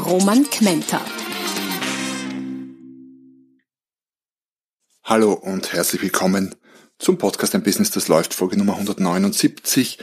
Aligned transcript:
Roman 0.00 0.48
Kmenter. 0.48 1.04
Hallo 5.04 5.32
und 5.32 5.72
herzlich 5.72 6.00
willkommen 6.00 6.54
zum 6.98 7.18
Podcast 7.18 7.54
Ein 7.54 7.62
Business, 7.62 7.90
das 7.90 8.08
läuft, 8.08 8.32
Folge 8.32 8.56
Nummer 8.56 8.74
179 8.74 9.98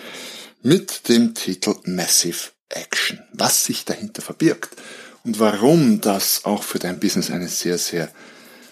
mit 0.61 1.09
dem 1.09 1.33
Titel 1.33 1.75
Massive 1.85 2.51
Action. 2.69 3.19
Was 3.33 3.65
sich 3.65 3.85
dahinter 3.85 4.21
verbirgt 4.21 4.75
und 5.23 5.39
warum 5.39 5.99
das 5.99 6.45
auch 6.45 6.63
für 6.63 6.79
dein 6.79 6.99
Business 6.99 7.31
eine 7.31 7.47
sehr, 7.47 7.77
sehr 7.77 8.11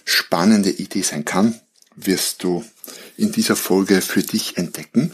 spannende 0.03 0.69
Idee 0.69 1.01
sein 1.01 1.25
kann, 1.25 1.59
wirst 1.95 2.43
du 2.43 2.63
in 3.17 3.31
dieser 3.31 3.55
Folge 3.55 4.01
für 4.01 4.21
dich 4.21 4.57
entdecken. 4.57 5.11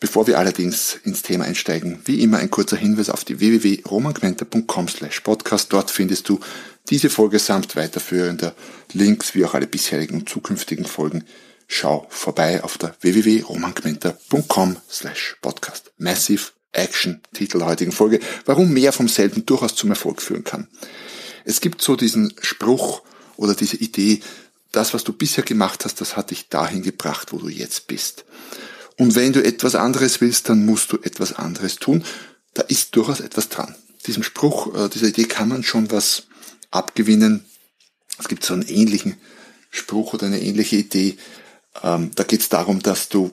Bevor 0.00 0.26
wir 0.26 0.38
allerdings 0.38 0.98
ins 1.04 1.20
Thema 1.20 1.44
einsteigen, 1.44 2.00
wie 2.06 2.22
immer 2.22 2.38
ein 2.38 2.50
kurzer 2.50 2.78
Hinweis 2.78 3.10
auf 3.10 3.22
die 3.22 3.38
www.romanquenter.com 3.38 4.88
slash 4.88 5.20
podcast. 5.20 5.70
Dort 5.74 5.90
findest 5.90 6.26
du 6.30 6.40
diese 6.88 7.10
Folge 7.10 7.38
samt 7.38 7.76
weiterführender 7.76 8.54
Links 8.94 9.34
wie 9.34 9.44
auch 9.44 9.52
alle 9.52 9.66
bisherigen 9.66 10.14
und 10.14 10.28
zukünftigen 10.28 10.86
Folgen. 10.86 11.24
Schau 11.68 12.06
vorbei 12.08 12.64
auf 12.64 12.78
der 12.78 12.96
www.romangmenta.com 13.02 14.76
slash 14.90 15.36
podcast. 15.42 15.92
Massive 15.98 16.44
Action, 16.72 17.20
Titel 17.34 17.58
der 17.58 17.66
heutigen 17.66 17.92
Folge. 17.92 18.20
Warum 18.46 18.72
mehr 18.72 18.92
vom 18.92 19.06
selben 19.06 19.44
durchaus 19.44 19.74
zum 19.74 19.90
Erfolg 19.90 20.22
führen 20.22 20.44
kann. 20.44 20.68
Es 21.44 21.60
gibt 21.60 21.82
so 21.82 21.94
diesen 21.94 22.34
Spruch 22.40 23.02
oder 23.36 23.54
diese 23.54 23.76
Idee, 23.76 24.20
das, 24.72 24.94
was 24.94 25.04
du 25.04 25.12
bisher 25.12 25.44
gemacht 25.44 25.84
hast, 25.84 26.00
das 26.00 26.16
hat 26.16 26.30
dich 26.30 26.48
dahin 26.48 26.82
gebracht, 26.82 27.32
wo 27.32 27.38
du 27.38 27.48
jetzt 27.48 27.86
bist. 27.86 28.24
Und 29.00 29.14
wenn 29.14 29.32
du 29.32 29.42
etwas 29.42 29.76
anderes 29.76 30.20
willst, 30.20 30.50
dann 30.50 30.66
musst 30.66 30.92
du 30.92 30.98
etwas 30.98 31.32
anderes 31.32 31.76
tun. 31.76 32.04
Da 32.52 32.60
ist 32.64 32.94
durchaus 32.94 33.20
etwas 33.20 33.48
dran. 33.48 33.74
Diesem 34.06 34.22
Spruch, 34.22 34.74
äh, 34.74 34.90
dieser 34.90 35.06
Idee 35.06 35.24
kann 35.24 35.48
man 35.48 35.62
schon 35.62 35.90
was 35.90 36.24
abgewinnen. 36.70 37.46
Es 38.18 38.28
gibt 38.28 38.44
so 38.44 38.52
einen 38.52 38.68
ähnlichen 38.68 39.16
Spruch 39.70 40.12
oder 40.12 40.26
eine 40.26 40.42
ähnliche 40.42 40.76
Idee. 40.76 41.16
Ähm, 41.82 42.10
da 42.14 42.24
geht 42.24 42.42
es 42.42 42.50
darum, 42.50 42.82
dass 42.82 43.08
du, 43.08 43.32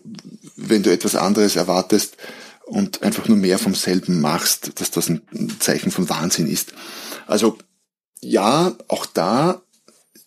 wenn 0.55 0.83
du 0.83 0.89
etwas 0.89 1.15
anderes 1.15 1.57
erwartest 1.57 2.15
und 2.63 3.03
einfach 3.03 3.27
nur 3.27 3.35
mehr 3.35 3.59
vom 3.59 3.75
selben 3.75 4.21
machst, 4.21 4.79
dass 4.79 4.89
das 4.89 5.09
ein 5.09 5.21
Zeichen 5.59 5.91
von 5.91 6.07
Wahnsinn 6.07 6.47
ist. 6.47 6.71
Also 7.25 7.57
ja, 8.21 8.73
auch 8.87 9.05
da 9.05 9.61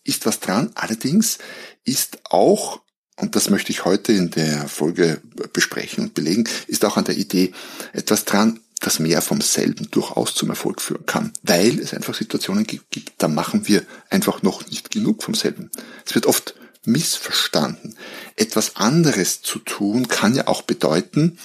ist 0.04 0.26
was 0.26 0.38
dran. 0.40 0.70
Allerdings 0.74 1.38
ist 1.84 2.18
auch, 2.24 2.82
und 3.20 3.36
das 3.36 3.50
möchte 3.50 3.70
ich 3.70 3.84
heute 3.84 4.12
in 4.12 4.30
der 4.30 4.68
Folge 4.68 5.20
besprechen 5.52 6.04
und 6.04 6.14
belegen, 6.14 6.44
ist 6.66 6.84
auch 6.84 6.96
an 6.96 7.04
der 7.04 7.16
Idee 7.16 7.52
etwas 7.92 8.24
dran, 8.24 8.60
das 8.80 8.98
mehr 8.98 9.20
vom 9.20 9.42
selben 9.42 9.90
durchaus 9.90 10.34
zum 10.34 10.48
Erfolg 10.48 10.80
führen 10.80 11.04
kann, 11.04 11.32
weil 11.42 11.78
es 11.78 11.92
einfach 11.92 12.14
Situationen 12.14 12.66
gibt, 12.66 13.12
da 13.18 13.28
machen 13.28 13.68
wir 13.68 13.84
einfach 14.08 14.42
noch 14.42 14.66
nicht 14.68 14.90
genug 14.90 15.22
vom 15.22 15.34
selben. 15.34 15.70
Es 16.06 16.14
wird 16.14 16.26
oft 16.26 16.54
missverstanden. 16.84 17.96
Etwas 18.36 18.76
anderes 18.76 19.42
zu 19.42 19.58
tun 19.58 20.08
kann 20.08 20.34
ja 20.34 20.46
auch 20.46 20.62
bedeuten, 20.62 21.38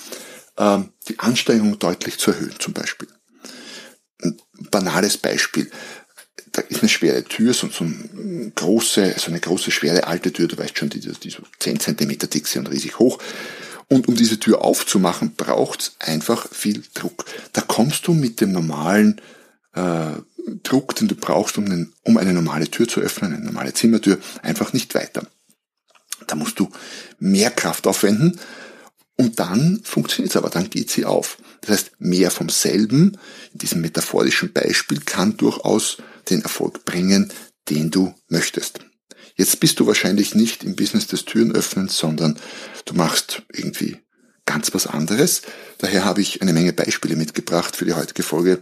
ähm, 0.57 0.93
die 1.09 1.19
Anstrengung 1.19 1.77
deutlich 1.77 2.17
zu 2.17 2.31
erhöhen, 2.31 2.55
zum 2.57 2.73
Beispiel. 2.73 3.09
Ein 4.23 4.37
banales 4.71 5.17
Beispiel. 5.17 5.69
Da 6.55 6.61
ist 6.61 6.79
eine 6.79 6.89
schwere 6.89 7.25
Tür, 7.25 7.53
so, 7.53 7.67
so, 7.67 7.83
eine 7.83 8.49
große, 8.55 9.15
so 9.17 9.27
eine 9.27 9.41
große, 9.41 9.71
schwere 9.71 10.07
alte 10.07 10.31
Tür, 10.31 10.47
du 10.47 10.57
weißt 10.57 10.77
schon, 10.77 10.89
die, 10.89 11.01
die 11.01 11.29
so 11.29 11.43
10 11.59 11.81
Zentimeter 11.81 12.27
dick 12.27 12.47
sind 12.47 12.65
und 12.65 12.73
riesig 12.73 12.97
hoch. 12.97 13.19
Und 13.89 14.07
um 14.07 14.15
diese 14.15 14.39
Tür 14.39 14.63
aufzumachen, 14.63 15.35
braucht 15.35 15.81
es 15.81 15.95
einfach 15.99 16.47
viel 16.49 16.81
Druck. 16.93 17.25
Da 17.51 17.59
kommst 17.59 18.07
du 18.07 18.13
mit 18.13 18.39
dem 18.39 18.53
normalen 18.53 19.19
äh, 19.73 20.11
Druck, 20.63 20.95
den 20.95 21.09
du 21.09 21.15
brauchst, 21.15 21.57
um, 21.57 21.65
einen, 21.65 21.91
um 22.03 22.15
eine 22.15 22.31
normale 22.31 22.71
Tür 22.71 22.87
zu 22.87 23.01
öffnen, 23.01 23.33
eine 23.33 23.43
normale 23.43 23.73
Zimmertür, 23.73 24.17
einfach 24.41 24.71
nicht 24.71 24.95
weiter. 24.95 25.27
Da 26.25 26.35
musst 26.35 26.57
du 26.57 26.69
mehr 27.19 27.51
Kraft 27.51 27.85
aufwenden 27.85 28.39
und 29.17 29.39
dann 29.39 29.81
funktioniert 29.83 30.31
es 30.31 30.37
aber, 30.37 30.49
dann 30.49 30.69
geht 30.69 30.89
sie 30.89 31.05
auf. 31.05 31.37
Das 31.61 31.71
heißt, 31.71 31.91
mehr 31.99 32.31
vom 32.31 32.49
selben, 32.49 33.17
in 33.53 33.59
diesem 33.59 33.81
metaphorischen 33.81 34.51
Beispiel, 34.51 34.99
kann 34.99 35.37
durchaus 35.37 35.97
den 36.29 36.41
Erfolg 36.41 36.83
bringen, 36.85 37.31
den 37.69 37.91
du 37.91 38.13
möchtest. 38.27 38.79
Jetzt 39.35 39.59
bist 39.59 39.79
du 39.79 39.87
wahrscheinlich 39.87 40.35
nicht 40.35 40.63
im 40.63 40.75
Business 40.75 41.07
des 41.07 41.25
Türenöffnens, 41.25 41.97
sondern 41.97 42.37
du 42.85 42.93
machst 42.93 43.43
irgendwie 43.51 43.97
ganz 44.45 44.73
was 44.73 44.87
anderes. 44.87 45.41
Daher 45.77 46.05
habe 46.05 46.21
ich 46.21 46.41
eine 46.41 46.53
Menge 46.53 46.73
Beispiele 46.73 47.15
mitgebracht 47.15 47.75
für 47.75 47.85
die 47.85 47.93
heutige 47.93 48.23
Folge, 48.23 48.61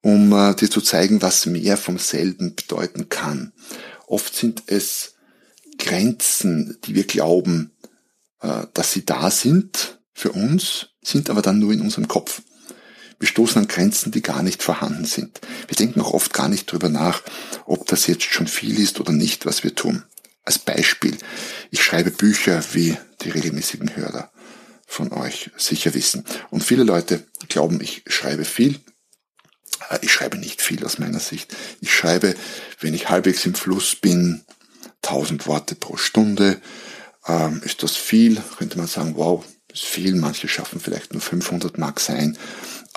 um 0.00 0.32
äh, 0.32 0.54
dir 0.54 0.70
zu 0.70 0.80
zeigen, 0.80 1.22
was 1.22 1.46
mehr 1.46 1.76
vom 1.76 1.98
selben 1.98 2.54
bedeuten 2.54 3.08
kann. 3.08 3.52
Oft 4.06 4.34
sind 4.34 4.64
es 4.66 5.14
Grenzen, 5.78 6.78
die 6.84 6.94
wir 6.94 7.04
glauben, 7.04 7.72
dass 8.40 8.92
sie 8.92 9.04
da 9.04 9.30
sind 9.30 9.98
für 10.14 10.32
uns, 10.32 10.90
sind 11.02 11.30
aber 11.30 11.42
dann 11.42 11.58
nur 11.58 11.72
in 11.72 11.80
unserem 11.80 12.08
Kopf. 12.08 12.42
Wir 13.18 13.28
stoßen 13.28 13.62
an 13.62 13.68
Grenzen, 13.68 14.12
die 14.12 14.22
gar 14.22 14.42
nicht 14.42 14.62
vorhanden 14.62 15.04
sind. 15.04 15.40
Wir 15.66 15.76
denken 15.76 16.00
auch 16.00 16.12
oft 16.12 16.32
gar 16.32 16.48
nicht 16.48 16.70
drüber 16.70 16.88
nach, 16.88 17.22
ob 17.66 17.86
das 17.86 18.06
jetzt 18.06 18.24
schon 18.24 18.46
viel 18.46 18.78
ist 18.78 19.00
oder 19.00 19.12
nicht, 19.12 19.44
was 19.44 19.64
wir 19.64 19.74
tun. 19.74 20.04
Als 20.44 20.58
Beispiel, 20.58 21.16
ich 21.70 21.82
schreibe 21.82 22.10
Bücher, 22.10 22.62
wie 22.72 22.96
die 23.22 23.30
regelmäßigen 23.30 23.96
Hörer 23.96 24.30
von 24.86 25.12
euch 25.12 25.50
sicher 25.56 25.94
wissen. 25.94 26.24
Und 26.50 26.64
viele 26.64 26.84
Leute 26.84 27.26
glauben, 27.48 27.80
ich 27.80 28.04
schreibe 28.06 28.44
viel. 28.44 28.80
Äh, 29.90 29.98
ich 30.00 30.12
schreibe 30.12 30.38
nicht 30.38 30.62
viel 30.62 30.84
aus 30.84 30.98
meiner 30.98 31.20
Sicht. 31.20 31.54
Ich 31.80 31.94
schreibe, 31.94 32.34
wenn 32.80 32.94
ich 32.94 33.10
halbwegs 33.10 33.44
im 33.44 33.54
Fluss 33.54 33.96
bin, 33.96 34.44
1000 35.02 35.46
Worte 35.46 35.74
pro 35.74 35.96
Stunde. 35.96 36.60
Ähm, 37.28 37.62
ist 37.64 37.82
das 37.82 37.96
viel? 37.96 38.42
Könnte 38.56 38.78
man 38.78 38.86
sagen, 38.86 39.14
wow, 39.16 39.44
ist 39.72 39.84
viel. 39.84 40.14
Manche 40.14 40.48
schaffen 40.48 40.80
vielleicht 40.80 41.12
nur 41.12 41.22
500 41.22 41.78
mag 41.78 42.00
sein 42.00 42.36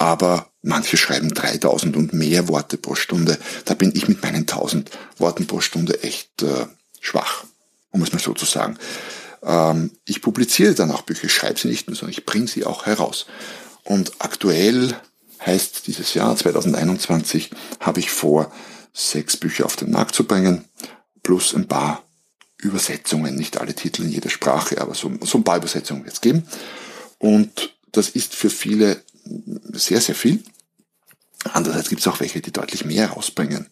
aber 0.02 0.52
manche 0.64 0.98
schreiben 0.98 1.32
3000 1.32 1.96
und 1.96 2.12
mehr 2.12 2.48
Worte 2.48 2.78
pro 2.78 2.96
Stunde. 2.96 3.38
Da 3.66 3.76
bin 3.76 3.92
ich 3.96 4.08
mit 4.08 4.24
meinen 4.24 4.48
1000 4.48 4.90
Worten 5.18 5.46
pro 5.46 5.62
Stunde 5.62 6.02
echt 6.02 6.42
äh, 6.42 6.66
schwach, 7.00 7.44
um 7.92 8.02
es 8.02 8.12
mal 8.12 8.20
so 8.20 8.34
zu 8.34 8.46
sagen. 8.46 8.78
Ähm, 9.44 9.92
ich 10.06 10.24
publiziere 10.24 10.74
dann 10.74 10.90
auch 10.90 11.04
Bücher, 11.04 11.30
schreibe 11.30 11.60
sie 11.60 11.68
nicht 11.68 11.88
nur, 11.88 11.96
sondern 11.96 12.18
ich 12.18 12.26
bringe 12.26 12.48
sie 12.48 12.66
auch 12.66 12.88
heraus. 12.88 13.28
Und 13.84 14.14
aktuell 14.18 14.96
heißt 15.46 15.86
dieses 15.86 16.16
Jahr 16.16 16.36
2021 16.36 17.52
habe 17.80 18.00
ich 18.00 18.10
vor, 18.10 18.52
sechs 18.94 19.38
Bücher 19.38 19.66
auf 19.66 19.76
den 19.76 19.92
Markt 19.92 20.16
zu 20.16 20.26
bringen, 20.26 20.66
plus 21.24 21.54
ein 21.54 21.68
paar 21.68 22.04
Übersetzungen, 22.62 23.36
nicht 23.36 23.58
alle 23.60 23.74
Titel 23.74 24.04
in 24.04 24.10
jeder 24.10 24.30
Sprache, 24.30 24.80
aber 24.80 24.94
so, 24.94 25.12
so 25.22 25.38
ein 25.38 25.44
paar 25.44 25.58
Übersetzungen 25.58 26.04
wird 26.06 26.14
es 26.14 26.22
geben. 26.22 26.44
Und 27.18 27.76
das 27.92 28.10
ist 28.10 28.36
für 28.36 28.50
viele 28.50 29.02
sehr, 29.74 30.02
sehr 30.02 30.16
viel. 30.16 30.44
Andererseits 31.44 31.90
gibt 31.90 32.02
es 32.02 32.08
auch 32.08 32.20
welche, 32.20 32.42
die 32.42 32.52
deutlich 32.52 32.86
mehr 32.86 33.10
rausbringen. 33.10 33.68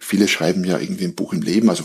Viele 0.00 0.28
schreiben 0.28 0.64
ja 0.64 0.78
irgendwie 0.78 1.04
ein 1.04 1.14
Buch 1.14 1.32
im 1.32 1.42
Leben, 1.42 1.70
also 1.70 1.84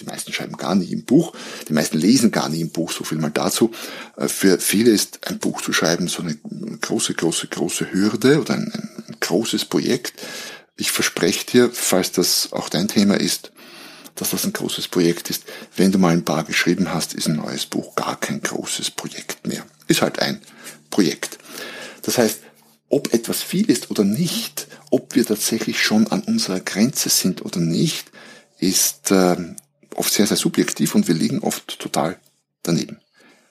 die 0.00 0.04
meisten 0.04 0.32
schreiben 0.32 0.56
gar 0.56 0.74
nie 0.74 0.90
im 0.92 1.04
Buch, 1.04 1.34
die 1.68 1.72
meisten 1.72 1.98
lesen 1.98 2.30
gar 2.30 2.48
nie 2.48 2.60
im 2.60 2.70
Buch, 2.70 2.90
so 2.90 3.04
viel 3.04 3.18
mal 3.18 3.30
dazu. 3.30 3.70
Äh, 4.16 4.28
für 4.28 4.58
viele 4.58 4.90
ist 4.90 5.26
ein 5.28 5.38
Buch 5.38 5.60
zu 5.60 5.72
schreiben 5.72 6.08
so 6.08 6.22
eine 6.22 6.36
große, 6.80 7.14
große, 7.14 7.48
große 7.48 7.92
Hürde 7.92 8.40
oder 8.40 8.54
ein, 8.54 8.72
ein 9.08 9.16
großes 9.20 9.66
Projekt. 9.66 10.14
Ich 10.76 10.90
verspreche 10.90 11.46
dir, 11.46 11.70
falls 11.72 12.12
das 12.12 12.52
auch 12.52 12.68
dein 12.68 12.88
Thema 12.88 13.14
ist, 13.14 13.52
dass 14.22 14.30
das 14.30 14.44
ein 14.44 14.52
großes 14.52 14.86
Projekt 14.86 15.30
ist. 15.30 15.42
Wenn 15.76 15.90
du 15.90 15.98
mal 15.98 16.12
ein 16.12 16.24
paar 16.24 16.44
geschrieben 16.44 16.94
hast, 16.94 17.12
ist 17.12 17.26
ein 17.26 17.36
neues 17.36 17.66
Buch 17.66 17.96
gar 17.96 18.18
kein 18.20 18.40
großes 18.40 18.92
Projekt 18.92 19.48
mehr. 19.48 19.66
Ist 19.88 20.00
halt 20.00 20.20
ein 20.20 20.40
Projekt. 20.90 21.38
Das 22.02 22.18
heißt, 22.18 22.38
ob 22.88 23.12
etwas 23.12 23.42
viel 23.42 23.68
ist 23.68 23.90
oder 23.90 24.04
nicht, 24.04 24.68
ob 24.90 25.16
wir 25.16 25.26
tatsächlich 25.26 25.82
schon 25.82 26.06
an 26.06 26.20
unserer 26.20 26.60
Grenze 26.60 27.08
sind 27.08 27.44
oder 27.44 27.58
nicht, 27.58 28.12
ist 28.60 29.10
äh, 29.10 29.36
oft 29.96 30.12
sehr, 30.12 30.28
sehr 30.28 30.36
subjektiv 30.36 30.94
und 30.94 31.08
wir 31.08 31.16
liegen 31.16 31.40
oft 31.40 31.80
total 31.80 32.16
daneben. 32.62 33.00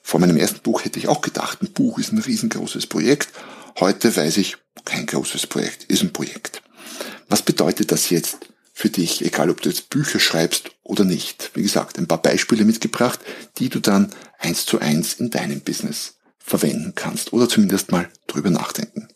Vor 0.02 0.20
meinem 0.20 0.38
ersten 0.38 0.60
Buch 0.60 0.86
hätte 0.86 0.98
ich 0.98 1.06
auch 1.06 1.20
gedacht, 1.20 1.60
ein 1.60 1.72
Buch 1.72 1.98
ist 1.98 2.12
ein 2.12 2.18
riesengroßes 2.18 2.86
Projekt. 2.86 3.28
Heute 3.78 4.16
weiß 4.16 4.38
ich, 4.38 4.56
kein 4.86 5.04
großes 5.04 5.46
Projekt, 5.48 5.84
ist 5.84 6.02
ein 6.02 6.14
Projekt. 6.14 6.62
Was 7.28 7.42
bedeutet 7.42 7.92
das 7.92 8.08
jetzt 8.08 8.38
für 8.82 8.90
dich, 8.90 9.24
egal 9.24 9.48
ob 9.48 9.60
du 9.60 9.68
jetzt 9.68 9.90
Bücher 9.90 10.18
schreibst 10.18 10.72
oder 10.82 11.04
nicht? 11.04 11.52
Wie 11.54 11.62
gesagt, 11.62 11.98
ein 11.98 12.08
paar 12.08 12.20
Beispiele 12.20 12.64
mitgebracht, 12.64 13.20
die 13.58 13.68
du 13.68 13.78
dann 13.78 14.12
eins 14.40 14.66
zu 14.66 14.80
eins 14.80 15.12
in 15.12 15.30
deinem 15.30 15.60
Business 15.60 16.16
verwenden 16.40 16.92
kannst 16.96 17.32
oder 17.32 17.48
zumindest 17.48 17.92
mal 17.92 18.10
drüber 18.26 18.50
nachdenken. 18.50 19.06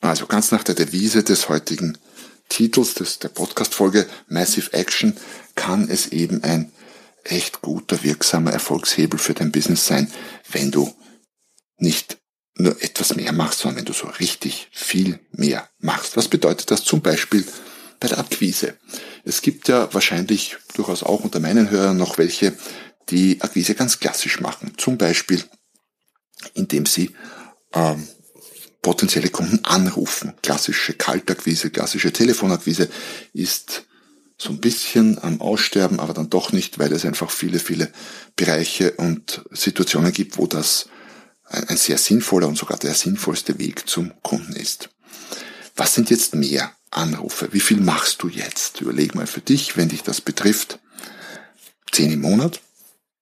Also 0.00 0.26
ganz 0.26 0.50
nach 0.50 0.64
der 0.64 0.74
Devise 0.74 1.22
des 1.22 1.48
heutigen 1.48 1.96
Titels 2.48 2.94
des, 2.94 3.20
der 3.20 3.28
Podcast-Folge 3.28 4.04
Massive 4.26 4.72
Action 4.72 5.16
kann 5.54 5.88
es 5.88 6.08
eben 6.08 6.42
ein 6.42 6.72
echt 7.22 7.62
guter, 7.62 8.02
wirksamer 8.02 8.50
Erfolgshebel 8.50 9.20
für 9.20 9.34
dein 9.34 9.52
Business 9.52 9.86
sein, 9.86 10.12
wenn 10.50 10.72
du 10.72 10.92
nicht 11.76 12.18
nur 12.56 12.82
etwas 12.82 13.14
mehr 13.14 13.32
machst, 13.32 13.60
sondern 13.60 13.78
wenn 13.78 13.84
du 13.84 13.92
so 13.92 14.08
richtig 14.08 14.70
viel 14.72 15.20
mehr 15.30 15.68
machst. 15.78 16.16
Was 16.16 16.26
bedeutet 16.26 16.72
das 16.72 16.82
zum 16.82 17.00
Beispiel 17.00 17.46
bei 18.04 18.08
der 18.08 18.18
Akquise? 18.18 18.74
Es 19.24 19.40
gibt 19.40 19.66
ja 19.68 19.88
wahrscheinlich 19.94 20.58
durchaus 20.74 21.02
auch 21.02 21.24
unter 21.24 21.40
meinen 21.40 21.70
Hörern 21.70 21.96
noch 21.96 22.18
welche, 22.18 22.52
die 23.08 23.40
Akquise 23.40 23.74
ganz 23.74 23.98
klassisch 23.98 24.40
machen. 24.40 24.74
Zum 24.76 24.98
Beispiel, 24.98 25.42
indem 26.52 26.84
sie 26.84 27.14
ähm, 27.72 28.06
potenzielle 28.82 29.30
Kunden 29.30 29.64
anrufen. 29.64 30.34
Klassische 30.42 30.92
Kaltakquise, 30.92 31.70
klassische 31.70 32.12
Telefonakquise 32.12 32.90
ist 33.32 33.86
so 34.36 34.50
ein 34.50 34.60
bisschen 34.60 35.18
am 35.22 35.40
Aussterben, 35.40 35.98
aber 35.98 36.12
dann 36.12 36.28
doch 36.28 36.52
nicht, 36.52 36.78
weil 36.78 36.92
es 36.92 37.06
einfach 37.06 37.30
viele, 37.30 37.58
viele 37.58 37.90
Bereiche 38.36 38.92
und 38.98 39.46
Situationen 39.50 40.12
gibt, 40.12 40.36
wo 40.36 40.46
das 40.46 40.90
ein 41.44 41.78
sehr 41.78 41.96
sinnvoller 41.96 42.48
und 42.48 42.58
sogar 42.58 42.76
der 42.76 42.92
sinnvollste 42.92 43.58
Weg 43.58 43.88
zum 43.88 44.12
Kunden 44.22 44.52
ist. 44.56 44.90
Was 45.74 45.94
sind 45.94 46.10
jetzt 46.10 46.34
mehr 46.34 46.72
Anrufe? 46.90 47.48
Wie 47.52 47.60
viel 47.60 47.80
machst 47.80 48.22
du 48.22 48.28
jetzt? 48.28 48.80
Überleg 48.80 49.14
mal 49.14 49.26
für 49.26 49.40
dich, 49.40 49.76
wenn 49.76 49.88
dich 49.88 50.02
das 50.02 50.20
betrifft. 50.20 50.78
Zehn 51.90 52.12
im 52.12 52.20
Monat? 52.20 52.60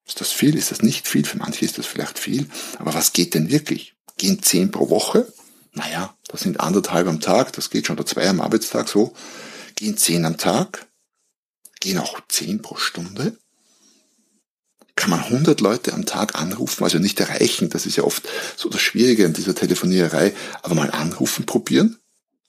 Ist 0.06 0.20
das 0.20 0.32
viel? 0.32 0.56
Ist 0.56 0.70
das 0.70 0.82
nicht 0.82 1.08
viel? 1.08 1.24
Für 1.24 1.38
manche 1.38 1.64
ist 1.64 1.78
das 1.78 1.86
vielleicht 1.86 2.18
viel. 2.18 2.48
Aber 2.78 2.92
was 2.92 3.12
geht 3.12 3.34
denn 3.34 3.50
wirklich? 3.50 3.94
Gehen 4.18 4.42
zehn 4.42 4.70
pro 4.70 4.90
Woche? 4.90 5.32
Naja, 5.72 6.14
das 6.28 6.42
sind 6.42 6.60
anderthalb 6.60 7.08
am 7.08 7.20
Tag, 7.20 7.54
das 7.54 7.70
geht 7.70 7.86
schon 7.86 7.96
oder 7.96 8.04
zwei 8.04 8.28
am 8.28 8.42
Arbeitstag 8.42 8.88
so. 8.88 9.14
Gehen 9.74 9.96
zehn 9.96 10.26
am 10.26 10.36
Tag? 10.36 10.86
Gehen 11.80 11.98
auch 11.98 12.20
zehn 12.28 12.60
pro 12.60 12.76
Stunde? 12.76 13.38
Kann 14.94 15.08
man 15.08 15.20
100 15.20 15.62
Leute 15.62 15.94
am 15.94 16.04
Tag 16.04 16.34
anrufen, 16.34 16.84
also 16.84 16.98
nicht 16.98 17.18
erreichen, 17.18 17.70
das 17.70 17.86
ist 17.86 17.96
ja 17.96 18.04
oft 18.04 18.28
so 18.56 18.68
das 18.68 18.82
Schwierige 18.82 19.24
an 19.24 19.32
dieser 19.32 19.54
Telefoniererei, 19.54 20.34
aber 20.60 20.74
mal 20.74 20.90
anrufen 20.90 21.46
probieren? 21.46 21.98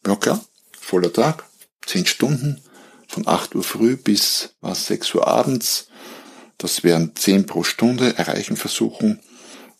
Ja 0.05 0.15
klar, 0.17 0.43
voller 0.77 1.13
Tag, 1.13 1.45
zehn 1.85 2.05
Stunden, 2.05 2.61
von 3.07 3.27
8 3.27 3.55
Uhr 3.55 3.63
früh 3.63 3.95
bis 3.95 4.55
was, 4.59 4.87
6 4.87 5.15
Uhr 5.15 5.27
abends, 5.27 5.87
das 6.57 6.83
wären 6.83 7.15
10 7.15 7.45
pro 7.45 7.63
Stunde, 7.63 8.17
erreichen 8.17 8.57
versuchen, 8.57 9.19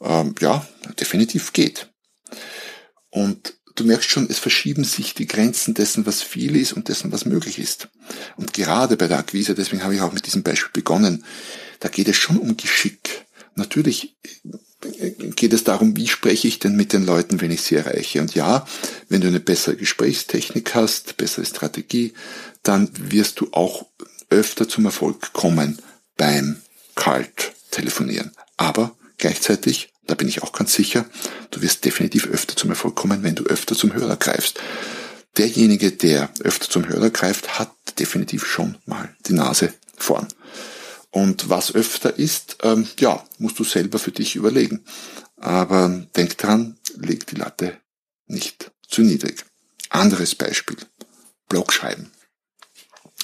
ähm, 0.01 0.35
ja, 0.39 0.65
definitiv 0.99 1.51
geht. 1.51 1.89
Und 3.09 3.55
du 3.75 3.83
merkst 3.83 4.09
schon, 4.09 4.29
es 4.29 4.39
verschieben 4.39 4.83
sich 4.83 5.13
die 5.13 5.27
Grenzen 5.27 5.73
dessen, 5.73 6.05
was 6.05 6.21
viel 6.21 6.55
ist 6.55 6.73
und 6.73 6.87
dessen, 6.87 7.11
was 7.11 7.25
möglich 7.25 7.59
ist. 7.59 7.89
Und 8.37 8.53
gerade 8.53 8.97
bei 8.97 9.07
der 9.07 9.19
Akquise, 9.19 9.55
deswegen 9.55 9.83
habe 9.83 9.95
ich 9.95 10.01
auch 10.01 10.13
mit 10.13 10.25
diesem 10.25 10.43
Beispiel 10.43 10.71
begonnen, 10.73 11.25
da 11.79 11.89
geht 11.89 12.07
es 12.07 12.15
schon 12.15 12.37
um 12.37 12.55
Geschick. 12.55 13.25
Natürlich 13.55 14.15
geht 15.35 15.53
es 15.53 15.63
darum, 15.63 15.95
wie 15.95 16.07
spreche 16.07 16.47
ich 16.47 16.59
denn 16.59 16.75
mit 16.75 16.93
den 16.93 17.05
Leuten, 17.05 17.41
wenn 17.41 17.51
ich 17.51 17.61
sie 17.61 17.75
erreiche. 17.75 18.21
Und 18.21 18.35
ja, 18.35 18.65
wenn 19.09 19.21
du 19.21 19.27
eine 19.27 19.39
bessere 19.39 19.75
Gesprächstechnik 19.75 20.75
hast, 20.75 21.17
bessere 21.17 21.45
Strategie, 21.45 22.13
dann 22.63 22.89
wirst 22.97 23.39
du 23.39 23.49
auch 23.51 23.85
öfter 24.29 24.67
zum 24.67 24.85
Erfolg 24.85 25.33
kommen 25.33 25.79
beim 26.17 26.61
Kalt 26.95 27.53
telefonieren. 27.71 28.31
Aber 28.57 28.95
gleichzeitig 29.17 29.93
da 30.07 30.15
bin 30.15 30.27
ich 30.27 30.43
auch 30.43 30.51
ganz 30.51 30.73
sicher, 30.73 31.05
du 31.51 31.61
wirst 31.61 31.85
definitiv 31.85 32.27
öfter 32.27 32.55
zum 32.55 32.69
Erfolg 32.69 32.95
kommen, 32.95 33.23
wenn 33.23 33.35
du 33.35 33.45
öfter 33.45 33.75
zum 33.75 33.93
Hörer 33.93 34.17
greifst. 34.17 34.59
Derjenige, 35.37 35.91
der 35.91 36.29
öfter 36.41 36.69
zum 36.69 36.87
Hörer 36.87 37.09
greift, 37.09 37.57
hat 37.57 37.71
definitiv 37.99 38.45
schon 38.45 38.77
mal 38.85 39.15
die 39.27 39.33
Nase 39.33 39.73
vorn. 39.97 40.27
Und 41.13 41.47
was 41.47 41.75
öfter 41.75 42.17
ist, 42.17 42.57
ähm, 42.63 42.87
ja, 42.99 43.23
musst 43.37 43.59
du 43.59 43.63
selber 43.63 43.99
für 43.99 44.11
dich 44.11 44.35
überlegen. 44.35 44.83
Aber 45.37 45.87
denk 46.15 46.39
dran, 46.39 46.75
leg 46.95 47.27
die 47.27 47.35
Latte 47.35 47.77
nicht 48.25 48.71
zu 48.89 49.03
niedrig. 49.03 49.45
Anderes 49.89 50.33
Beispiel. 50.33 50.77
Blogschreiben. 51.49 52.09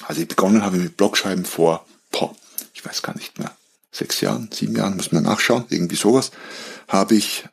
Also 0.04 0.22
ich 0.22 0.28
begonnen 0.28 0.62
habe 0.62 0.78
mit 0.78 0.98
Blogschreiben 0.98 1.46
vor, 1.46 1.84
boah, 2.12 2.36
ich 2.76 2.86
weiß 2.86 3.02
gar 3.02 3.16
nicht 3.16 3.40
mehr, 3.40 3.58
sechs 3.92 4.22
Jahren, 4.22 4.52
sieben 4.54 4.76
Jahren, 4.76 4.96
muss 4.96 5.12
man 5.12 5.24
nachschauen, 5.24 5.66
irgendwie 5.70 5.96
sowas, 5.96 6.30
habe 6.88 7.16
ich 7.16 7.50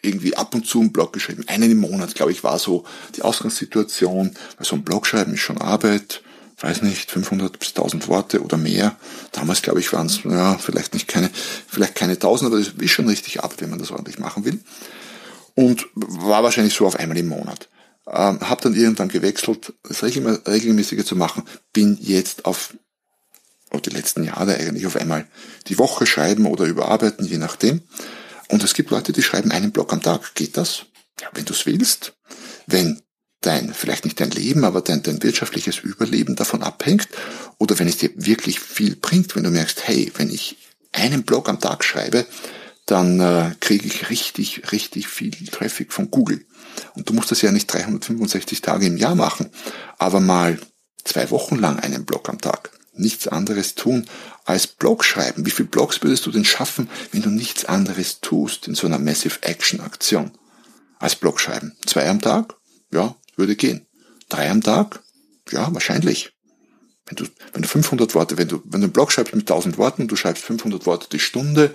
irgendwie 0.00 0.36
ab 0.38 0.54
und 0.54 0.66
zu 0.66 0.80
einen 0.80 0.92
Blog 0.92 1.12
geschrieben. 1.12 1.44
Einen 1.48 1.70
im 1.70 1.80
Monat, 1.80 2.14
glaube 2.14 2.32
ich, 2.32 2.44
war 2.44 2.58
so 2.58 2.86
die 3.14 3.22
Ausgangssituation. 3.22 4.34
Weil 4.56 4.66
so 4.66 4.76
ein 4.76 4.84
Blog 4.84 5.06
schreiben 5.06 5.34
ist 5.34 5.40
schon 5.40 5.60
Arbeit, 5.60 6.22
weiß 6.60 6.82
nicht, 6.82 7.10
500 7.10 7.58
bis 7.58 7.68
1000 7.68 8.08
Worte 8.08 8.42
oder 8.42 8.56
mehr. 8.56 8.96
Damals, 9.32 9.62
glaube 9.62 9.80
ich, 9.80 9.92
waren 9.92 10.06
es, 10.06 10.22
ja, 10.24 10.58
vielleicht 10.58 10.94
nicht 10.94 11.08
keine, 11.08 11.30
vielleicht 11.68 11.94
keine 11.94 12.14
1000, 12.14 12.50
aber 12.50 12.58
das 12.58 12.68
ist 12.76 12.90
schon 12.90 13.08
richtig 13.08 13.42
Arbeit, 13.42 13.60
wenn 13.60 13.70
man 13.70 13.78
das 13.78 13.90
ordentlich 13.90 14.18
machen 14.18 14.44
will. 14.44 14.60
Und 15.54 15.86
war 15.94 16.42
wahrscheinlich 16.42 16.74
so 16.74 16.86
auf 16.86 16.96
einmal 16.96 17.18
im 17.18 17.28
Monat. 17.28 17.68
Ähm, 18.06 18.40
habe 18.40 18.62
dann 18.62 18.74
irgendwann 18.74 19.08
gewechselt, 19.08 19.72
das 19.82 20.02
regelmäßiger 20.02 21.04
zu 21.04 21.16
machen, 21.16 21.44
bin 21.72 21.98
jetzt 22.00 22.44
auf 22.44 22.74
oder 23.70 23.82
die 23.82 23.90
letzten 23.90 24.24
Jahre 24.24 24.56
eigentlich 24.56 24.86
auf 24.86 24.96
einmal 24.96 25.26
die 25.66 25.78
Woche 25.78 26.06
schreiben 26.06 26.46
oder 26.46 26.64
überarbeiten, 26.64 27.26
je 27.26 27.38
nachdem. 27.38 27.82
Und 28.48 28.64
es 28.64 28.72
gibt 28.74 28.90
Leute, 28.90 29.12
die 29.12 29.22
schreiben 29.22 29.52
einen 29.52 29.72
Blog 29.72 29.92
am 29.92 30.02
Tag. 30.02 30.34
Geht 30.34 30.56
das? 30.56 30.86
Ja, 31.20 31.28
wenn 31.34 31.44
du 31.44 31.52
es 31.52 31.66
willst. 31.66 32.14
Wenn 32.66 33.02
dein, 33.40 33.72
vielleicht 33.72 34.04
nicht 34.04 34.20
dein 34.20 34.30
Leben, 34.30 34.64
aber 34.64 34.80
dein, 34.80 35.02
dein 35.02 35.22
wirtschaftliches 35.22 35.78
Überleben 35.78 36.36
davon 36.36 36.62
abhängt 36.62 37.08
oder 37.58 37.78
wenn 37.78 37.88
es 37.88 37.98
dir 37.98 38.10
wirklich 38.14 38.60
viel 38.60 38.96
bringt, 38.96 39.36
wenn 39.36 39.44
du 39.44 39.50
merkst, 39.50 39.86
hey, 39.86 40.12
wenn 40.16 40.30
ich 40.30 40.56
einen 40.92 41.22
Blog 41.22 41.48
am 41.48 41.60
Tag 41.60 41.84
schreibe, 41.84 42.26
dann 42.86 43.20
äh, 43.20 43.54
kriege 43.60 43.86
ich 43.86 44.10
richtig, 44.10 44.72
richtig 44.72 45.08
viel 45.08 45.32
Traffic 45.46 45.92
von 45.92 46.10
Google. 46.10 46.44
Und 46.94 47.08
du 47.08 47.12
musst 47.12 47.30
das 47.30 47.42
ja 47.42 47.52
nicht 47.52 47.72
365 47.72 48.62
Tage 48.62 48.86
im 48.86 48.96
Jahr 48.96 49.14
machen, 49.14 49.50
aber 49.98 50.20
mal 50.20 50.58
zwei 51.04 51.30
Wochen 51.30 51.56
lang 51.56 51.78
einen 51.78 52.04
Blog 52.04 52.28
am 52.28 52.40
Tag 52.40 52.70
nichts 52.94 53.28
anderes 53.28 53.74
tun 53.74 54.06
als 54.44 54.66
Blog 54.66 55.04
schreiben. 55.04 55.46
Wie 55.46 55.50
viele 55.50 55.68
Blogs 55.68 56.02
würdest 56.02 56.26
du 56.26 56.30
denn 56.30 56.44
schaffen, 56.44 56.90
wenn 57.12 57.22
du 57.22 57.30
nichts 57.30 57.64
anderes 57.64 58.20
tust 58.20 58.66
in 58.66 58.74
so 58.74 58.86
einer 58.86 58.98
Massive 58.98 59.42
Action 59.42 59.80
Aktion? 59.80 60.32
Als 60.98 61.14
Blog 61.14 61.38
schreiben. 61.38 61.76
Zwei 61.86 62.08
am 62.08 62.20
Tag? 62.20 62.56
Ja, 62.90 63.14
würde 63.38 63.56
gehen. 63.56 63.86
Drei 64.28 64.50
am 64.50 64.62
Tag? 64.62 65.02
Ja, 65.50 65.72
wahrscheinlich. 65.72 66.32
Wenn 67.06 67.16
du, 67.16 67.24
wenn 67.54 67.62
du 67.62 67.68
500 67.68 68.14
Worte, 68.14 68.36
wenn 68.36 68.48
du, 68.48 68.60
wenn 68.64 68.80
du 68.80 68.86
einen 68.86 68.92
Blog 68.92 69.12
schreibst 69.12 69.34
mit 69.34 69.50
1000 69.50 69.78
Worten 69.78 70.02
und 70.02 70.08
du 70.08 70.16
schreibst 70.16 70.44
500 70.44 70.84
Worte 70.84 71.08
die 71.10 71.18
Stunde, 71.18 71.74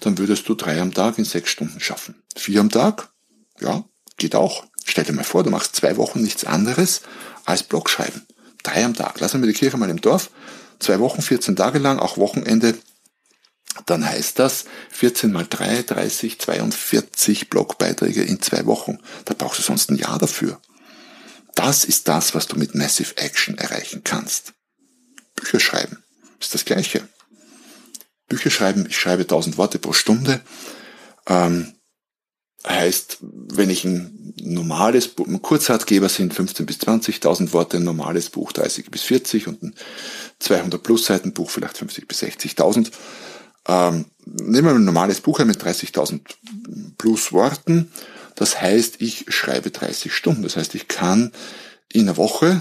dann 0.00 0.18
würdest 0.18 0.46
du 0.48 0.54
drei 0.54 0.78
am 0.80 0.92
Tag 0.92 1.16
in 1.16 1.24
sechs 1.24 1.50
Stunden 1.50 1.80
schaffen. 1.80 2.22
Vier 2.36 2.60
am 2.60 2.68
Tag? 2.68 3.10
Ja, 3.60 3.84
geht 4.18 4.34
auch. 4.34 4.66
Stell 4.84 5.04
dir 5.04 5.12
mal 5.14 5.24
vor, 5.24 5.42
du 5.42 5.50
machst 5.50 5.76
zwei 5.76 5.96
Wochen 5.96 6.20
nichts 6.20 6.44
anderes 6.44 7.00
als 7.46 7.62
Blog 7.62 7.88
schreiben. 7.88 8.26
Drei 8.62 8.84
am 8.84 8.92
Tag. 8.92 9.20
Lassen 9.20 9.40
wir 9.40 9.46
die 9.46 9.58
Kirche 9.58 9.78
mal 9.78 9.88
im 9.88 10.02
Dorf 10.02 10.30
zwei 10.78 11.00
Wochen, 11.00 11.22
14 11.22 11.56
Tage 11.56 11.78
lang, 11.78 11.98
auch 11.98 12.18
Wochenende, 12.18 12.74
dann 13.86 14.06
heißt 14.06 14.38
das 14.38 14.66
14 14.90 15.32
mal 15.32 15.46
3, 15.48 15.82
30, 15.82 16.38
42 16.38 17.50
Blogbeiträge 17.50 18.22
in 18.22 18.40
zwei 18.40 18.66
Wochen. 18.66 18.98
Da 19.24 19.34
brauchst 19.34 19.58
du 19.58 19.62
sonst 19.62 19.90
ein 19.90 19.96
Jahr 19.96 20.18
dafür. 20.18 20.60
Das 21.54 21.84
ist 21.84 22.08
das, 22.08 22.34
was 22.34 22.46
du 22.46 22.56
mit 22.56 22.74
Massive 22.74 23.16
Action 23.16 23.56
erreichen 23.58 24.02
kannst. 24.04 24.54
Bücher 25.36 25.60
schreiben 25.60 26.02
ist 26.40 26.54
das 26.54 26.64
Gleiche. 26.64 27.08
Bücher 28.28 28.50
schreiben, 28.50 28.86
ich 28.88 28.98
schreibe 28.98 29.22
1000 29.22 29.58
Worte 29.58 29.78
pro 29.78 29.92
Stunde. 29.92 30.40
Ähm, 31.26 31.74
heißt, 32.66 33.18
wenn 33.20 33.70
ich 33.70 33.84
ein 33.84 34.34
normales 34.42 35.08
Buch, 35.08 35.26
ein 35.26 35.42
Kurzartgeber 35.42 36.08
sind 36.08 36.34
15 36.34 36.66
bis 36.66 36.78
20.000 36.78 37.52
Worte, 37.52 37.76
ein 37.76 37.84
normales 37.84 38.30
Buch 38.30 38.52
30 38.52 38.90
bis 38.90 39.02
40 39.02 39.48
und 39.48 39.62
ein 39.62 39.74
200 40.38 40.82
plus 40.82 41.06
Seiten 41.06 41.32
Buch 41.32 41.50
vielleicht 41.50 41.78
50 41.78 42.08
bis 42.08 42.22
60.000. 42.22 42.90
Ähm, 43.66 44.06
nehmen 44.24 44.66
wir 44.66 44.74
ein 44.74 44.84
normales 44.84 45.20
Buch 45.20 45.38
mit 45.40 45.62
30.000 45.62 46.20
plus 46.98 47.32
Worten. 47.32 47.90
Das 48.34 48.60
heißt, 48.60 48.96
ich 49.00 49.26
schreibe 49.28 49.70
30 49.70 50.12
Stunden. 50.12 50.42
Das 50.42 50.56
heißt, 50.56 50.74
ich 50.74 50.88
kann 50.88 51.32
in 51.92 52.02
einer 52.02 52.16
Woche 52.16 52.60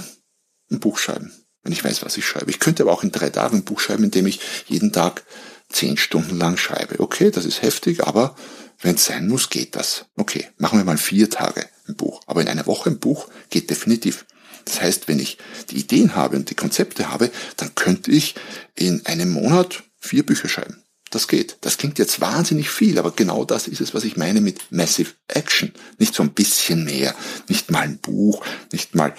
ein 0.71 0.79
Buch 0.79 0.97
schreiben, 0.97 1.31
wenn 1.63 1.73
ich 1.73 1.83
weiß, 1.83 2.03
was 2.03 2.17
ich 2.17 2.25
schreibe. 2.25 2.51
Ich 2.51 2.59
könnte 2.59 2.83
aber 2.83 2.91
auch 2.91 3.03
in 3.03 3.11
drei 3.11 3.29
Tagen 3.29 3.57
ein 3.57 3.63
Buch 3.63 3.79
schreiben, 3.79 4.03
indem 4.03 4.27
ich 4.27 4.39
jeden 4.67 4.91
Tag 4.91 5.23
10 5.69 5.97
Stunden 5.97 6.37
lang 6.37 6.57
schreibe. 6.57 6.99
Okay, 6.99 7.31
das 7.31 7.45
ist 7.45 7.61
heftig, 7.61 8.03
aber 8.03 8.35
wenn 8.81 8.95
es 8.95 9.05
sein 9.05 9.27
muss, 9.27 9.49
geht 9.49 9.75
das. 9.75 10.05
Okay, 10.15 10.47
machen 10.57 10.79
wir 10.79 10.85
mal 10.85 10.97
vier 10.97 11.29
Tage 11.29 11.67
ein 11.87 11.95
Buch. 11.95 12.21
Aber 12.25 12.41
in 12.41 12.47
einer 12.47 12.67
Woche 12.67 12.89
ein 12.89 12.99
Buch 12.99 13.27
geht 13.49 13.69
definitiv. 13.69 14.25
Das 14.65 14.81
heißt, 14.81 15.07
wenn 15.07 15.19
ich 15.19 15.37
die 15.69 15.77
Ideen 15.77 16.15
habe 16.15 16.35
und 16.35 16.49
die 16.49 16.55
Konzepte 16.55 17.09
habe, 17.09 17.31
dann 17.57 17.75
könnte 17.75 18.11
ich 18.11 18.35
in 18.75 19.05
einem 19.05 19.31
Monat 19.31 19.83
vier 19.99 20.25
Bücher 20.25 20.49
schreiben. 20.49 20.82
Das 21.13 21.27
geht. 21.27 21.57
Das 21.61 21.77
klingt 21.77 21.99
jetzt 21.99 22.21
wahnsinnig 22.21 22.71
viel, 22.71 22.97
aber 22.97 23.11
genau 23.11 23.45
das 23.45 23.67
ist 23.67 23.81
es, 23.81 23.93
was 23.93 24.03
ich 24.03 24.17
meine 24.17 24.41
mit 24.41 24.71
Massive 24.71 25.11
Action. 25.27 25.71
Nicht 25.99 26.15
so 26.15 26.23
ein 26.23 26.33
bisschen 26.33 26.85
mehr, 26.85 27.13
nicht 27.47 27.69
mal 27.69 27.81
ein 27.81 27.99
Buch, 27.99 28.43
nicht 28.71 28.95
mal 28.95 29.13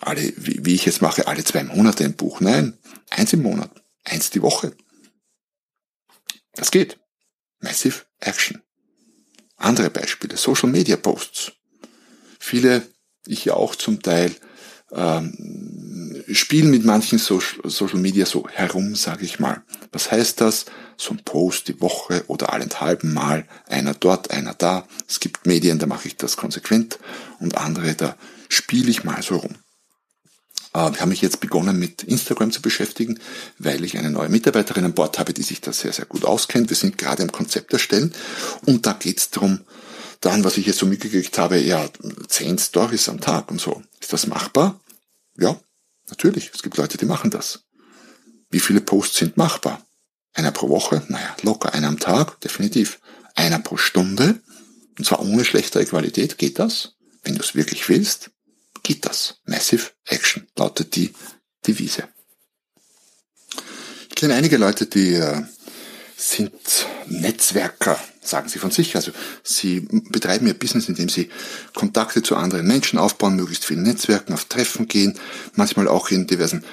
alle, 0.00 0.30
wie, 0.36 0.74
ich 0.74 0.84
jetzt 0.84 1.00
mache, 1.00 1.26
alle 1.26 1.42
zwei 1.42 1.64
Monate 1.64 2.04
ein 2.04 2.16
Buch. 2.16 2.40
Nein, 2.40 2.76
eins 3.08 3.32
im 3.32 3.40
Monat, 3.40 3.70
eins 4.04 4.28
die 4.28 4.42
Woche. 4.42 4.76
Das 6.52 6.70
geht. 6.70 6.98
Massive 7.60 8.02
Action. 8.20 8.60
Andere 9.56 9.88
Beispiele, 9.88 10.36
Social 10.36 10.68
Media 10.68 10.98
Posts. 10.98 11.52
Viele, 12.40 12.86
ich 13.26 13.46
ja 13.46 13.54
auch 13.54 13.74
zum 13.74 14.02
Teil, 14.02 14.36
ähm, 14.94 16.22
spielen 16.32 16.70
mit 16.70 16.84
manchen 16.84 17.18
Social 17.18 17.98
Media 17.98 18.26
so 18.26 18.46
herum, 18.48 18.94
sage 18.94 19.24
ich 19.24 19.40
mal. 19.40 19.62
Was 19.90 20.10
heißt 20.10 20.40
das? 20.40 20.66
So 20.96 21.14
ein 21.14 21.22
Post 21.24 21.68
die 21.68 21.80
Woche 21.80 22.24
oder 22.28 22.52
allenthalben 22.52 23.12
Mal, 23.12 23.46
einer 23.66 23.94
dort, 23.94 24.30
einer 24.30 24.54
da. 24.54 24.86
Es 25.08 25.20
gibt 25.20 25.46
Medien, 25.46 25.78
da 25.78 25.86
mache 25.86 26.08
ich 26.08 26.16
das 26.16 26.36
konsequent 26.36 26.98
und 27.40 27.56
andere, 27.56 27.94
da 27.94 28.16
spiele 28.48 28.90
ich 28.90 29.04
mal 29.04 29.22
so 29.22 29.36
rum. 29.36 29.56
Äh, 30.74 30.90
ich 30.92 31.00
habe 31.00 31.10
mich 31.10 31.22
jetzt 31.22 31.40
begonnen 31.40 31.78
mit 31.78 32.02
Instagram 32.02 32.52
zu 32.52 32.62
beschäftigen, 32.62 33.18
weil 33.58 33.84
ich 33.84 33.98
eine 33.98 34.10
neue 34.10 34.28
Mitarbeiterin 34.28 34.84
an 34.84 34.94
Bord 34.94 35.18
habe, 35.18 35.32
die 35.32 35.42
sich 35.42 35.60
da 35.60 35.72
sehr, 35.72 35.92
sehr 35.92 36.06
gut 36.06 36.24
auskennt. 36.24 36.70
Wir 36.70 36.76
sind 36.76 36.98
gerade 36.98 37.22
im 37.22 37.32
Konzept 37.32 37.72
erstellen 37.72 38.12
und 38.66 38.86
da 38.86 38.92
geht 38.92 39.18
es 39.18 39.30
darum, 39.30 39.60
dann, 40.20 40.44
was 40.44 40.56
ich 40.56 40.66
jetzt 40.66 40.78
so 40.78 40.86
mitgekriegt 40.86 41.36
habe, 41.38 41.58
ja, 41.58 41.88
zehn 42.28 42.56
Stories 42.56 43.08
am 43.08 43.20
Tag 43.20 43.50
und 43.50 43.60
so. 43.60 43.82
Ist 44.00 44.12
das 44.12 44.28
machbar? 44.28 44.78
Ja, 45.36 45.58
natürlich. 46.08 46.50
Es 46.54 46.62
gibt 46.62 46.76
Leute, 46.76 46.98
die 46.98 47.06
machen 47.06 47.30
das. 47.30 47.64
Wie 48.50 48.60
viele 48.60 48.80
Posts 48.80 49.16
sind 49.16 49.36
machbar? 49.36 49.84
Einer 50.34 50.52
pro 50.52 50.68
Woche? 50.68 51.02
Naja, 51.08 51.36
locker. 51.42 51.74
Einer 51.74 51.88
am 51.88 51.98
Tag? 51.98 52.40
Definitiv. 52.40 53.00
Einer 53.34 53.58
pro 53.58 53.76
Stunde? 53.76 54.40
Und 54.98 55.04
zwar 55.04 55.20
ohne 55.20 55.44
schlechtere 55.44 55.84
Qualität. 55.86 56.38
Geht 56.38 56.58
das? 56.58 56.94
Wenn 57.22 57.34
du 57.34 57.40
es 57.40 57.54
wirklich 57.54 57.88
willst, 57.88 58.30
geht 58.82 59.06
das. 59.06 59.40
Massive 59.44 59.90
Action 60.04 60.46
lautet 60.56 60.96
die 60.96 61.12
Devise. 61.66 62.08
Ich 64.08 64.14
kenne 64.16 64.34
einige 64.34 64.56
Leute, 64.56 64.86
die 64.86 65.14
äh, 65.14 65.42
sind 66.22 66.52
Netzwerker, 67.08 67.98
sagen 68.20 68.48
sie 68.48 68.58
von 68.58 68.70
sich. 68.70 68.94
Also 68.94 69.10
sie 69.42 69.80
betreiben 70.10 70.46
ihr 70.46 70.54
Business, 70.54 70.88
indem 70.88 71.08
sie 71.08 71.30
Kontakte 71.74 72.22
zu 72.22 72.36
anderen 72.36 72.66
Menschen 72.66 72.98
aufbauen, 72.98 73.36
möglichst 73.36 73.64
vielen 73.64 73.82
Netzwerken, 73.82 74.32
auf 74.32 74.44
Treffen 74.44 74.86
gehen, 74.86 75.18
manchmal 75.54 75.88
auch 75.88 76.10
in 76.10 76.26
diversen 76.26 76.64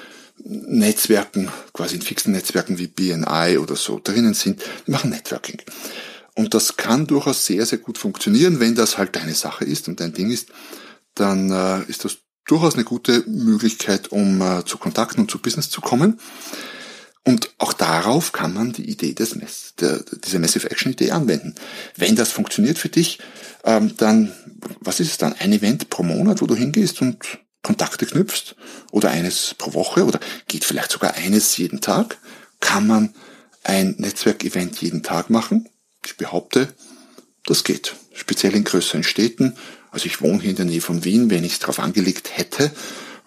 Netzwerken, 0.44 1.50
quasi 1.72 1.96
in 1.96 2.02
fixen 2.02 2.32
Netzwerken 2.32 2.78
wie 2.78 2.86
BNI 2.86 3.58
oder 3.58 3.76
so 3.76 4.00
drinnen 4.02 4.34
sind, 4.34 4.62
die 4.86 4.90
machen 4.92 5.10
Networking. 5.10 5.60
Und 6.34 6.54
das 6.54 6.76
kann 6.76 7.06
durchaus 7.06 7.44
sehr, 7.44 7.66
sehr 7.66 7.78
gut 7.78 7.98
funktionieren, 7.98 8.60
wenn 8.60 8.74
das 8.74 8.98
halt 8.98 9.16
deine 9.16 9.34
Sache 9.34 9.64
ist 9.64 9.88
und 9.88 10.00
dein 10.00 10.14
Ding 10.14 10.30
ist, 10.30 10.48
dann 11.14 11.50
äh, 11.50 11.82
ist 11.90 12.04
das 12.04 12.18
durchaus 12.46 12.74
eine 12.74 12.84
gute 12.84 13.24
Möglichkeit, 13.26 14.12
um 14.12 14.40
äh, 14.40 14.64
zu 14.64 14.78
Kontakten 14.78 15.22
und 15.22 15.30
zu 15.30 15.38
Business 15.38 15.70
zu 15.70 15.80
kommen. 15.80 16.20
Und 17.24 17.50
auch 17.58 17.74
darauf 17.74 18.32
kann 18.32 18.54
man 18.54 18.72
die 18.72 18.88
Idee 18.88 19.12
des 19.12 19.34
Mess, 19.34 19.74
der, 19.78 20.02
dieser 20.24 20.38
Massive 20.38 20.70
Action 20.70 20.92
Idee 20.92 21.10
anwenden. 21.10 21.54
Wenn 21.96 22.16
das 22.16 22.32
funktioniert 22.32 22.78
für 22.78 22.88
dich, 22.88 23.18
ähm, 23.64 23.94
dann, 23.98 24.32
was 24.80 25.00
ist 25.00 25.10
es 25.10 25.18
dann? 25.18 25.34
Ein 25.38 25.52
Event 25.52 25.90
pro 25.90 26.02
Monat, 26.02 26.40
wo 26.40 26.46
du 26.46 26.54
hingehst 26.54 27.02
und 27.02 27.18
Kontakte 27.62 28.06
knüpfst? 28.06 28.56
Oder 28.90 29.10
eines 29.10 29.54
pro 29.58 29.74
Woche? 29.74 30.04
Oder 30.04 30.20
geht 30.48 30.64
vielleicht 30.64 30.92
sogar 30.92 31.14
eines 31.14 31.56
jeden 31.56 31.80
Tag? 31.80 32.18
Kann 32.60 32.86
man 32.86 33.14
ein 33.64 33.96
Netzwerkevent 33.98 34.80
jeden 34.80 35.02
Tag 35.02 35.30
machen? 35.30 35.68
Ich 36.04 36.16
behaupte, 36.16 36.72
das 37.44 37.64
geht. 37.64 37.94
Speziell 38.14 38.54
in 38.54 38.64
größeren 38.64 39.02
Städten. 39.02 39.56
Also 39.90 40.06
ich 40.06 40.22
wohne 40.22 40.40
hier 40.40 40.50
in 40.50 40.56
der 40.56 40.64
Nähe 40.64 40.80
von 40.80 41.04
Wien. 41.04 41.30
Wenn 41.30 41.44
ich 41.44 41.54
es 41.54 41.58
darauf 41.58 41.80
angelegt 41.80 42.36
hätte, 42.36 42.70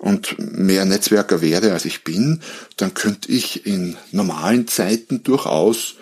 und 0.04 0.36
mehr 0.38 0.84
Netzwerker 0.84 1.42
werde, 1.42 1.72
als 1.72 1.86
ich 1.86 2.04
bin, 2.04 2.42
dann 2.76 2.94
könnte 2.94 3.32
ich 3.32 3.66
in 3.66 3.96
normalen 4.12 4.68
Zeiten 4.68 5.24
durchaus 5.24 5.96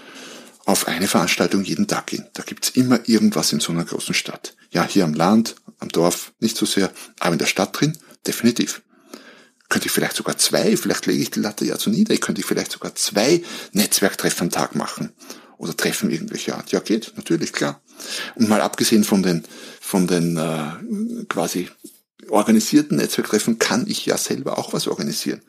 auf 0.66 0.88
eine 0.88 1.08
Veranstaltung 1.08 1.64
jeden 1.64 1.86
Tag 1.86 2.08
gehen. 2.08 2.26
Da 2.34 2.42
gibt's 2.42 2.70
immer 2.70 3.08
irgendwas 3.08 3.54
in 3.54 3.60
so 3.60 3.72
einer 3.72 3.86
großen 3.86 4.16
Stadt. 4.16 4.56
Ja, 4.72 4.88
hier 4.88 5.04
am 5.04 5.14
Land, 5.14 5.56
am 5.78 5.90
Dorf 5.90 6.34
nicht 6.40 6.58
so 6.58 6.66
sehr, 6.66 6.92
aber 7.20 7.34
in 7.34 7.40
der 7.40 7.46
Stadt 7.46 7.80
drin 7.80 7.96
definitiv. 8.26 8.82
Könnte 9.70 9.86
ich 9.86 9.92
vielleicht 9.92 10.16
sogar 10.16 10.36
zwei, 10.36 10.76
vielleicht 10.78 11.06
lege 11.06 11.22
ich 11.22 11.30
die 11.30 11.40
Latte 11.40 11.66
ja 11.66 11.78
zu 11.78 11.92
nieder, 11.92 12.16
ich 12.16 12.22
könnte 12.22 12.42
vielleicht 12.42 12.72
sogar 12.72 12.96
zwei 12.96 13.44
Netzwerktreffen 13.72 14.48
am 14.48 14.50
Tag 14.50 14.76
machen. 14.76 15.14
Oder 15.60 15.78
Treffen 15.78 16.10
irgendwelcher 16.10 16.58
Art. 16.58 16.72
Ja, 16.72 16.80
geht, 16.80 17.14
natürlich, 17.18 17.54
klar. 17.54 17.82
Und 18.34 18.50
mal 18.50 18.62
abgesehen 18.62 19.04
von 19.04 19.22
den, 19.22 19.44
von 19.80 20.08
den 20.08 20.36
äh, 20.36 21.26
quasi 21.30 21.70
organisierten 22.30 22.98
Netzwerktreffen 22.98 23.60
kann 23.60 23.88
ich 23.88 24.06
ja 24.06 24.18
selber 24.18 24.58
auch 24.58 24.74
was 24.74 24.88
organisieren. 24.88 25.42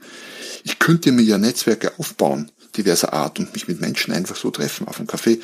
Ich 0.64 0.78
könnte 0.78 1.12
mir 1.12 1.22
ja 1.22 1.38
Netzwerke 1.38 1.98
aufbauen, 1.98 2.50
diverser 2.76 3.12
Art, 3.12 3.38
und 3.38 3.52
mich 3.52 3.68
mit 3.68 3.80
Menschen 3.80 4.12
einfach 4.12 4.36
so 4.36 4.50
treffen, 4.50 4.86
auf 4.88 4.98
einem 4.98 5.08
Café, 5.08 5.40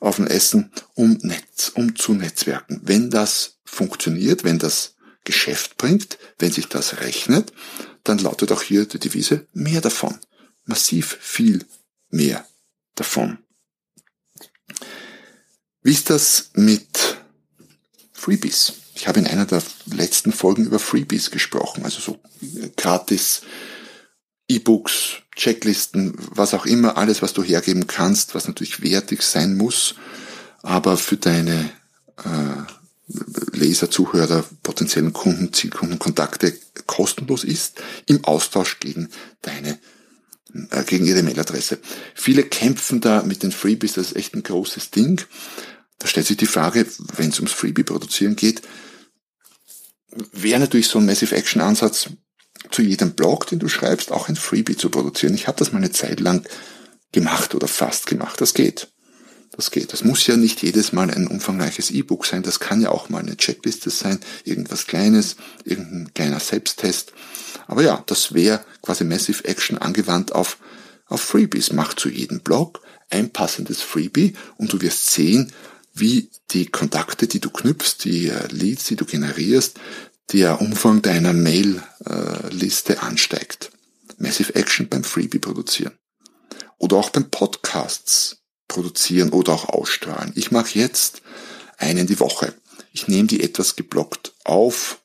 auf 0.00 0.18
ein 0.18 0.26
Essen, 0.26 0.72
um 0.94 1.18
Netz, 1.22 1.72
um 1.74 1.96
zu 1.96 2.14
netzwerken. 2.14 2.80
Wenn 2.82 3.10
das 3.10 3.58
funktioniert, 3.64 4.44
wenn 4.44 4.58
das 4.58 4.94
Geschäft 5.24 5.76
bringt, 5.76 6.18
wenn 6.38 6.52
sich 6.52 6.68
das 6.68 7.00
rechnet, 7.00 7.52
dann 8.04 8.18
lautet 8.18 8.50
auch 8.52 8.62
hier 8.62 8.86
die 8.86 8.98
Devise 8.98 9.46
mehr 9.52 9.80
davon. 9.80 10.18
Massiv 10.64 11.18
viel 11.20 11.64
mehr 12.10 12.46
davon. 12.94 13.38
Wie 15.82 15.92
ist 15.92 16.10
das 16.10 16.50
mit 16.54 17.18
Freebies? 18.12 18.81
Ich 18.94 19.08
habe 19.08 19.20
in 19.20 19.26
einer 19.26 19.46
der 19.46 19.62
letzten 19.86 20.32
Folgen 20.32 20.66
über 20.66 20.78
Freebies 20.78 21.30
gesprochen, 21.30 21.84
also 21.84 22.00
so 22.00 22.20
gratis 22.76 23.42
E-Books, 24.48 25.22
Checklisten, 25.34 26.14
was 26.16 26.52
auch 26.52 26.66
immer, 26.66 26.98
alles, 26.98 27.22
was 27.22 27.32
du 27.32 27.42
hergeben 27.42 27.86
kannst, 27.86 28.34
was 28.34 28.48
natürlich 28.48 28.82
wertig 28.82 29.22
sein 29.22 29.56
muss, 29.56 29.94
aber 30.62 30.96
für 30.96 31.16
deine 31.16 31.70
äh, 32.18 33.56
Leser, 33.56 33.90
Zuhörer, 33.90 34.44
potenziellen 34.62 35.12
Kunden, 35.12 35.52
Zielkunden, 35.52 35.98
Kontakte 35.98 36.54
kostenlos 36.86 37.44
ist, 37.44 37.82
im 38.06 38.24
Austausch 38.24 38.78
gegen 38.80 39.08
deine 39.42 39.78
äh, 40.70 40.84
gegen 40.84 41.06
ihre 41.06 41.22
Mailadresse. 41.22 41.78
Viele 42.14 42.42
kämpfen 42.42 43.00
da 43.00 43.22
mit 43.22 43.42
den 43.42 43.52
Freebies, 43.52 43.94
das 43.94 44.08
ist 44.08 44.16
echt 44.16 44.34
ein 44.34 44.42
großes 44.42 44.90
Ding. 44.90 45.20
Da 45.98 46.06
stellt 46.06 46.26
sich 46.26 46.36
die 46.36 46.46
Frage, 46.46 46.86
wenn 47.16 47.30
es 47.30 47.38
ums 47.38 47.52
Freebie 47.52 47.84
produzieren 47.84 48.36
geht, 48.36 48.62
wäre 50.32 50.60
natürlich 50.60 50.88
so 50.88 50.98
ein 50.98 51.06
Massive 51.06 51.34
Action 51.34 51.62
Ansatz 51.62 52.10
zu 52.70 52.82
jedem 52.82 53.12
Blog, 53.12 53.46
den 53.46 53.58
du 53.58 53.68
schreibst, 53.68 54.12
auch 54.12 54.28
ein 54.28 54.36
Freebie 54.36 54.76
zu 54.76 54.90
produzieren. 54.90 55.34
Ich 55.34 55.46
habe 55.46 55.58
das 55.58 55.72
mal 55.72 55.78
eine 55.78 55.92
Zeit 55.92 56.20
lang 56.20 56.46
gemacht 57.12 57.54
oder 57.54 57.68
fast 57.68 58.06
gemacht. 58.06 58.40
Das 58.40 58.54
geht. 58.54 58.88
Das 59.54 59.70
geht. 59.70 59.92
Das 59.92 60.02
muss 60.02 60.26
ja 60.26 60.36
nicht 60.36 60.62
jedes 60.62 60.92
Mal 60.92 61.10
ein 61.10 61.26
umfangreiches 61.26 61.90
E-Book 61.90 62.24
sein. 62.24 62.42
Das 62.42 62.58
kann 62.58 62.80
ja 62.80 62.90
auch 62.90 63.10
mal 63.10 63.20
eine 63.20 63.36
Checkliste 63.36 63.90
sein, 63.90 64.18
irgendwas 64.44 64.86
Kleines, 64.86 65.36
irgendein 65.64 66.14
kleiner 66.14 66.40
Selbsttest. 66.40 67.12
Aber 67.66 67.82
ja, 67.82 68.02
das 68.06 68.32
wäre 68.32 68.64
quasi 68.80 69.04
Massive 69.04 69.44
Action 69.44 69.76
angewandt 69.76 70.32
auf, 70.32 70.58
auf 71.06 71.20
Freebies. 71.20 71.72
Mach 71.72 71.94
zu 71.94 72.08
jedem 72.08 72.40
Blog 72.40 72.80
ein 73.10 73.30
passendes 73.30 73.82
Freebie 73.82 74.32
und 74.56 74.72
du 74.72 74.80
wirst 74.80 75.10
sehen, 75.10 75.52
wie 75.94 76.30
die 76.50 76.66
Kontakte, 76.66 77.26
die 77.26 77.40
du 77.40 77.50
knüpfst, 77.50 78.04
die 78.04 78.28
äh, 78.28 78.46
Leads, 78.48 78.84
die 78.84 78.96
du 78.96 79.04
generierst, 79.04 79.78
der 80.32 80.60
Umfang 80.60 81.02
deiner 81.02 81.32
Mail-Liste 81.32 83.02
ansteigt. 83.02 83.70
Massive 84.18 84.54
Action 84.54 84.88
beim 84.88 85.04
Freebie 85.04 85.38
produzieren. 85.38 85.92
Oder 86.78 86.96
auch 86.96 87.10
beim 87.10 87.30
Podcasts 87.30 88.38
produzieren 88.68 89.30
oder 89.30 89.52
auch 89.52 89.68
ausstrahlen. 89.68 90.32
Ich 90.34 90.50
mache 90.50 90.78
jetzt 90.78 91.22
einen 91.76 92.06
die 92.06 92.20
Woche. 92.20 92.54
Ich 92.92 93.08
nehme 93.08 93.28
die 93.28 93.42
etwas 93.42 93.76
geblockt 93.76 94.32
auf. 94.44 95.00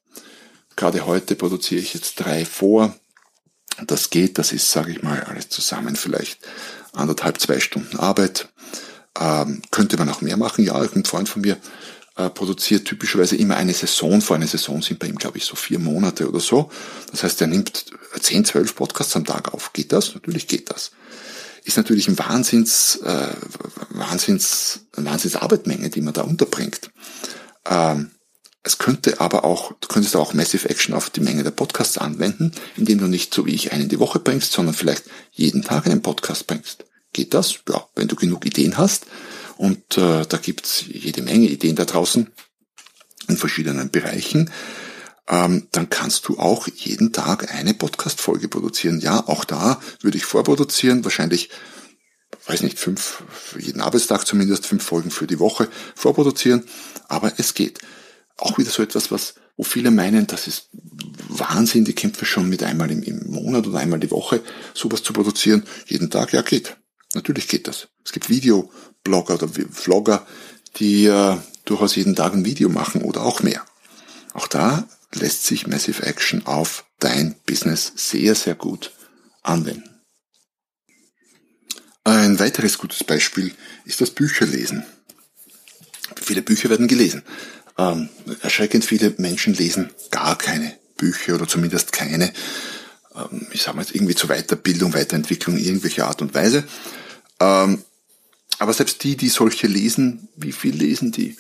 Gerade 0.76 1.06
heute 1.06 1.36
produziere 1.36 1.82
ich 1.82 1.94
jetzt 1.94 2.16
drei 2.20 2.46
vor. 2.46 2.96
Das 3.86 4.10
geht, 4.10 4.38
das 4.38 4.54
ist, 4.54 4.72
sage 4.72 4.92
ich 4.92 5.04
mal, 5.04 5.22
alles 5.24 5.50
zusammen 5.50 5.96
vielleicht 5.96 6.40
anderthalb, 6.94 7.40
zwei 7.40 7.60
Stunden 7.60 7.98
Arbeit. 7.98 8.50
Ähm, 9.20 9.62
könnte 9.72 9.98
man 9.98 10.10
auch 10.10 10.22
mehr 10.22 10.38
machen? 10.38 10.64
Ja, 10.64 10.76
ein 10.76 11.06
Freund 11.06 11.28
von 11.30 11.42
mir 11.42 11.58
äh, 12.16 12.30
produziert 12.30 12.86
typischerweise 12.86 13.36
immer 13.36 13.56
eine 13.58 13.74
Saison. 13.74 14.22
Vor 14.22 14.36
einer 14.36 14.48
Saison 14.48 14.82
sind 14.82 15.00
bei 15.00 15.08
ihm, 15.08 15.18
glaube 15.18 15.38
ich, 15.38 15.46
so 15.46 15.56
vier 15.56 15.80
Monate 15.80 16.28
oder 16.28 16.40
so. 16.40 16.70
Das 17.12 17.24
heißt, 17.24 17.42
er 17.42 17.48
nimmt 17.48 17.86
10, 18.20 18.46
12 18.46 18.76
Podcasts 18.76 19.16
am 19.16 19.26
Tag 19.26 19.54
auf. 19.54 19.74
Geht 19.74 19.92
das? 19.92 20.14
Natürlich 20.14 20.48
geht 20.48 20.70
das. 20.70 20.92
Ist 21.64 21.78
natürlich 21.78 22.08
ein 22.08 22.18
Wahnsinns, 22.18 22.98
äh, 23.04 23.28
Wahnsinns, 23.90 24.82
eine 24.96 25.10
Wahnsinns 25.10 25.36
Arbeitmenge, 25.36 25.90
die 25.90 26.02
man 26.02 26.14
da 26.14 26.22
unterbringt. 26.22 26.90
Ähm, 27.66 28.12
Es 28.64 28.78
könnte 28.78 29.22
aber 29.22 29.46
auch, 29.46 29.72
du 29.80 29.88
könntest 29.88 30.16
auch 30.18 30.34
Massive 30.34 30.68
Action 30.70 30.94
auf 30.94 31.10
die 31.10 31.22
Menge 31.22 31.44
der 31.44 31.52
Podcasts 31.52 31.98
anwenden, 31.98 32.52
indem 32.76 33.00
du 33.00 33.08
nicht 33.08 33.34
so 33.34 33.46
wie 33.46 33.56
ich 33.56 33.72
einen 33.72 33.88
die 33.88 34.00
Woche 34.00 34.20
bringst, 34.20 34.52
sondern 34.52 34.76
vielleicht 34.76 35.06
jeden 35.32 35.64
Tag 35.64 35.86
einen 35.86 36.02
Podcast 36.02 36.48
bringst. 36.48 36.84
Geht 37.18 37.34
das? 37.34 37.62
Ja, 37.68 37.84
wenn 37.96 38.08
du 38.08 38.16
genug 38.16 38.46
Ideen 38.46 38.78
hast. 38.78 39.08
Und 39.58 39.98
äh, 39.98 40.24
da 40.28 40.38
gibt's 40.38 40.84
jede 40.88 41.24
Menge 41.24 41.48
Ideen 41.48 41.76
da 41.76 41.86
draußen 41.86 42.32
in 43.28 43.38
verschiedenen 43.38 43.90
Bereichen. 43.90 44.52
Ähm, 45.28 45.68
dann 45.72 45.90
kannst 45.90 46.28
du 46.28 46.38
auch 46.38 46.68
jeden 46.68 47.14
Tag 47.14 47.52
eine 47.52 47.74
Podcast-Folge 47.74 48.50
produzieren. 48.50 49.00
Ja, 49.00 49.28
auch 49.28 49.46
da 49.46 49.82
würde 50.02 50.20
ich 50.20 50.26
vorproduzieren, 50.26 51.04
wahrscheinlich 51.06 51.50
weiß 52.46 52.62
nicht, 52.62 52.78
fünf, 52.78 53.24
jeden 53.58 53.82
Arbeitstag 53.82 54.28
zumindest, 54.28 54.68
fünf 54.68 54.84
Folgen 54.84 55.10
für 55.10 55.26
die 55.26 55.40
Woche 55.40 55.68
vorproduzieren, 55.96 56.66
aber 57.08 57.34
es 57.38 57.56
geht. 57.56 57.80
Auch 58.38 58.60
wieder 58.60 58.70
so 58.70 58.84
etwas, 58.84 59.10
was, 59.10 59.34
wo 59.56 59.64
viele 59.64 59.90
meinen, 59.90 60.28
das 60.28 60.46
ist 60.46 60.70
Wahnsinn, 61.30 61.84
die 61.84 61.96
kämpfen 61.96 62.26
schon 62.26 62.48
mit 62.48 62.62
einmal 62.62 62.92
im, 62.92 63.02
im 63.02 63.32
Monat 63.32 63.66
oder 63.66 63.80
einmal 63.80 64.00
die 64.00 64.12
Woche, 64.12 64.44
sowas 64.76 65.02
zu 65.02 65.14
produzieren, 65.14 65.64
jeden 65.88 66.12
Tag, 66.12 66.32
ja 66.32 66.44
geht. 66.44 66.78
Natürlich 67.14 67.48
geht 67.48 67.68
das. 67.68 67.88
Es 68.04 68.12
gibt 68.12 68.30
Videoblogger 68.30 69.36
oder 69.36 69.50
Vlogger, 69.72 70.26
die 70.78 71.06
äh, 71.06 71.38
durchaus 71.66 71.96
jeden 71.96 72.16
Tag 72.16 72.34
ein 72.34 72.46
Video 72.46 72.70
machen 72.70 73.02
oder 73.02 73.24
auch 73.24 73.42
mehr. 73.42 73.66
Auch 74.34 74.48
da 74.48 74.88
lässt 75.14 75.46
sich 75.46 75.68
Massive 75.68 76.06
Action 76.06 76.46
auf 76.46 76.86
dein 77.00 77.36
Business 77.46 77.94
sehr, 77.96 78.36
sehr 78.36 78.56
gut 78.56 78.92
anwenden. 79.42 80.02
Ein 82.04 82.40
weiteres 82.40 82.78
gutes 82.78 83.04
Beispiel 83.04 83.54
ist 83.84 84.00
das 84.00 84.12
Bücherlesen. 84.12 84.86
Viele 86.22 86.42
Bücher 86.42 86.70
werden 86.70 86.88
gelesen. 86.88 87.24
Ähm, 87.78 88.10
erschreckend 88.42 88.86
viele 88.86 89.14
Menschen 89.18 89.54
lesen 89.54 89.92
gar 90.10 90.38
keine 90.38 90.78
Bücher 90.96 91.36
oder 91.36 91.48
zumindest 91.48 91.92
keine, 91.92 92.32
ich 93.52 93.62
sage 93.62 93.78
mal 93.78 93.84
jetzt 93.84 93.96
irgendwie 93.96 94.16
zur 94.16 94.30
Weiterbildung, 94.30 94.94
Weiterentwicklung 94.94 95.58
irgendwelcher 95.58 96.08
Art 96.08 96.22
und 96.22 96.34
Weise. 96.34 96.64
Ähm, 97.40 97.84
aber 98.60 98.74
selbst 98.74 99.04
die, 99.04 99.16
die 99.16 99.30
solche 99.30 99.68
lesen, 99.68 100.30
wie 100.36 100.52
viel 100.52 100.76
lesen 100.76 101.12
die? 101.12 101.38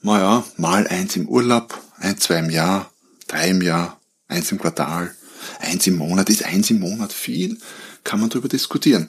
Naja, 0.00 0.44
mal 0.56 0.86
eins 0.86 1.16
im 1.16 1.28
Urlaub, 1.28 1.78
ein, 1.98 2.18
zwei 2.18 2.38
im 2.38 2.50
Jahr, 2.50 2.92
drei 3.26 3.48
im 3.48 3.62
Jahr, 3.62 4.00
eins 4.28 4.52
im 4.52 4.58
Quartal, 4.58 5.14
eins 5.60 5.86
im 5.86 5.96
Monat. 5.96 6.30
Ist 6.30 6.44
eins 6.44 6.70
im 6.70 6.80
Monat 6.80 7.12
viel? 7.12 7.58
Kann 8.02 8.20
man 8.20 8.28
darüber 8.30 8.48
diskutieren. 8.48 9.08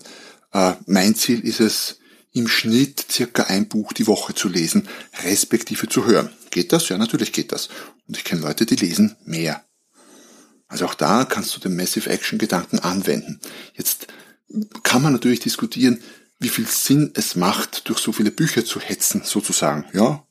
Äh, 0.54 0.74
mein 0.86 1.16
Ziel 1.16 1.42
ist 1.42 1.60
es, 1.60 2.00
im 2.32 2.50
Schnitt 2.50 3.06
circa 3.10 3.44
ein 3.44 3.70
Buch 3.70 3.94
die 3.94 4.08
Woche 4.08 4.34
zu 4.34 4.50
lesen, 4.50 4.90
respektive 5.24 5.88
zu 5.88 6.06
hören. 6.06 6.30
Geht 6.52 6.74
das? 6.74 6.90
Ja, 6.90 6.98
natürlich 6.98 7.32
geht 7.32 7.54
das. 7.54 7.70
Und 8.08 8.18
ich 8.18 8.26
kenne 8.26 8.42
Leute, 8.42 8.66
die 8.66 8.76
lesen 8.76 9.16
mehr. 9.24 9.64
Also 10.68 10.86
auch 10.86 10.96
da 10.96 11.26
kannst 11.26 11.56
du 11.56 11.60
den 11.60 11.76
Massive 11.76 12.10
Action 12.10 12.40
Gedanken 12.40 12.80
anwenden. 12.80 13.40
Jetzt 13.74 14.08
kann 14.84 15.02
man 15.02 15.14
natürlich 15.14 15.40
diskutieren, 15.40 16.02
wie 16.40 16.50
viel 16.50 16.68
Sinn 16.68 17.12
es 17.14 17.36
macht, 17.36 17.88
durch 17.88 18.00
so 18.00 18.12
viele 18.12 18.32
Bücher 18.32 18.66
zu 18.66 18.80
hetzen, 18.80 19.22
sozusagen. 19.24 19.86
Ja, 19.94 20.26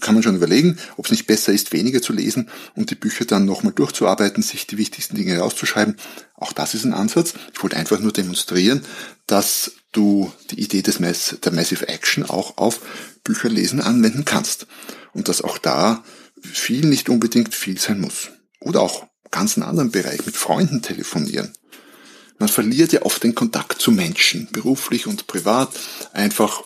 kann 0.00 0.14
man 0.14 0.22
schon 0.22 0.36
überlegen, 0.36 0.78
ob 0.96 1.06
es 1.06 1.10
nicht 1.10 1.26
besser 1.26 1.52
ist, 1.52 1.72
weniger 1.72 2.00
zu 2.00 2.12
lesen 2.12 2.48
und 2.74 2.90
die 2.90 2.94
Bücher 2.94 3.24
dann 3.24 3.44
nochmal 3.44 3.72
durchzuarbeiten, 3.72 4.42
sich 4.42 4.66
die 4.66 4.78
wichtigsten 4.78 5.16
Dinge 5.16 5.38
rauszuschreiben. 5.38 5.96
Auch 6.34 6.52
das 6.52 6.74
ist 6.74 6.84
ein 6.84 6.94
Ansatz. 6.94 7.34
Ich 7.52 7.62
wollte 7.62 7.76
einfach 7.76 7.98
nur 7.98 8.12
demonstrieren, 8.12 8.82
dass 9.26 9.72
du 9.92 10.32
die 10.50 10.60
Idee 10.60 10.82
des 10.82 11.00
Mass, 11.00 11.36
der 11.42 11.52
Massive 11.52 11.88
Action 11.88 12.24
auch 12.24 12.58
auf 12.58 12.80
Bücherlesen 13.24 13.80
anwenden 13.80 14.24
kannst. 14.24 14.66
Und 15.12 15.28
dass 15.28 15.42
auch 15.42 15.58
da 15.58 16.04
viel 16.40 16.84
nicht 16.86 17.08
unbedingt 17.08 17.54
viel 17.54 17.78
sein 17.78 18.00
muss. 18.00 18.30
Oder 18.60 18.80
auch 18.80 19.06
ganz 19.30 19.56
einen 19.56 19.66
anderen 19.66 19.90
Bereich, 19.90 20.24
mit 20.26 20.36
Freunden 20.36 20.82
telefonieren. 20.82 21.52
Man 22.38 22.48
verliert 22.48 22.92
ja 22.92 23.02
oft 23.02 23.22
den 23.22 23.34
Kontakt 23.34 23.80
zu 23.80 23.90
Menschen, 23.90 24.48
beruflich 24.52 25.06
und 25.06 25.26
privat, 25.26 25.70
einfach 26.12 26.62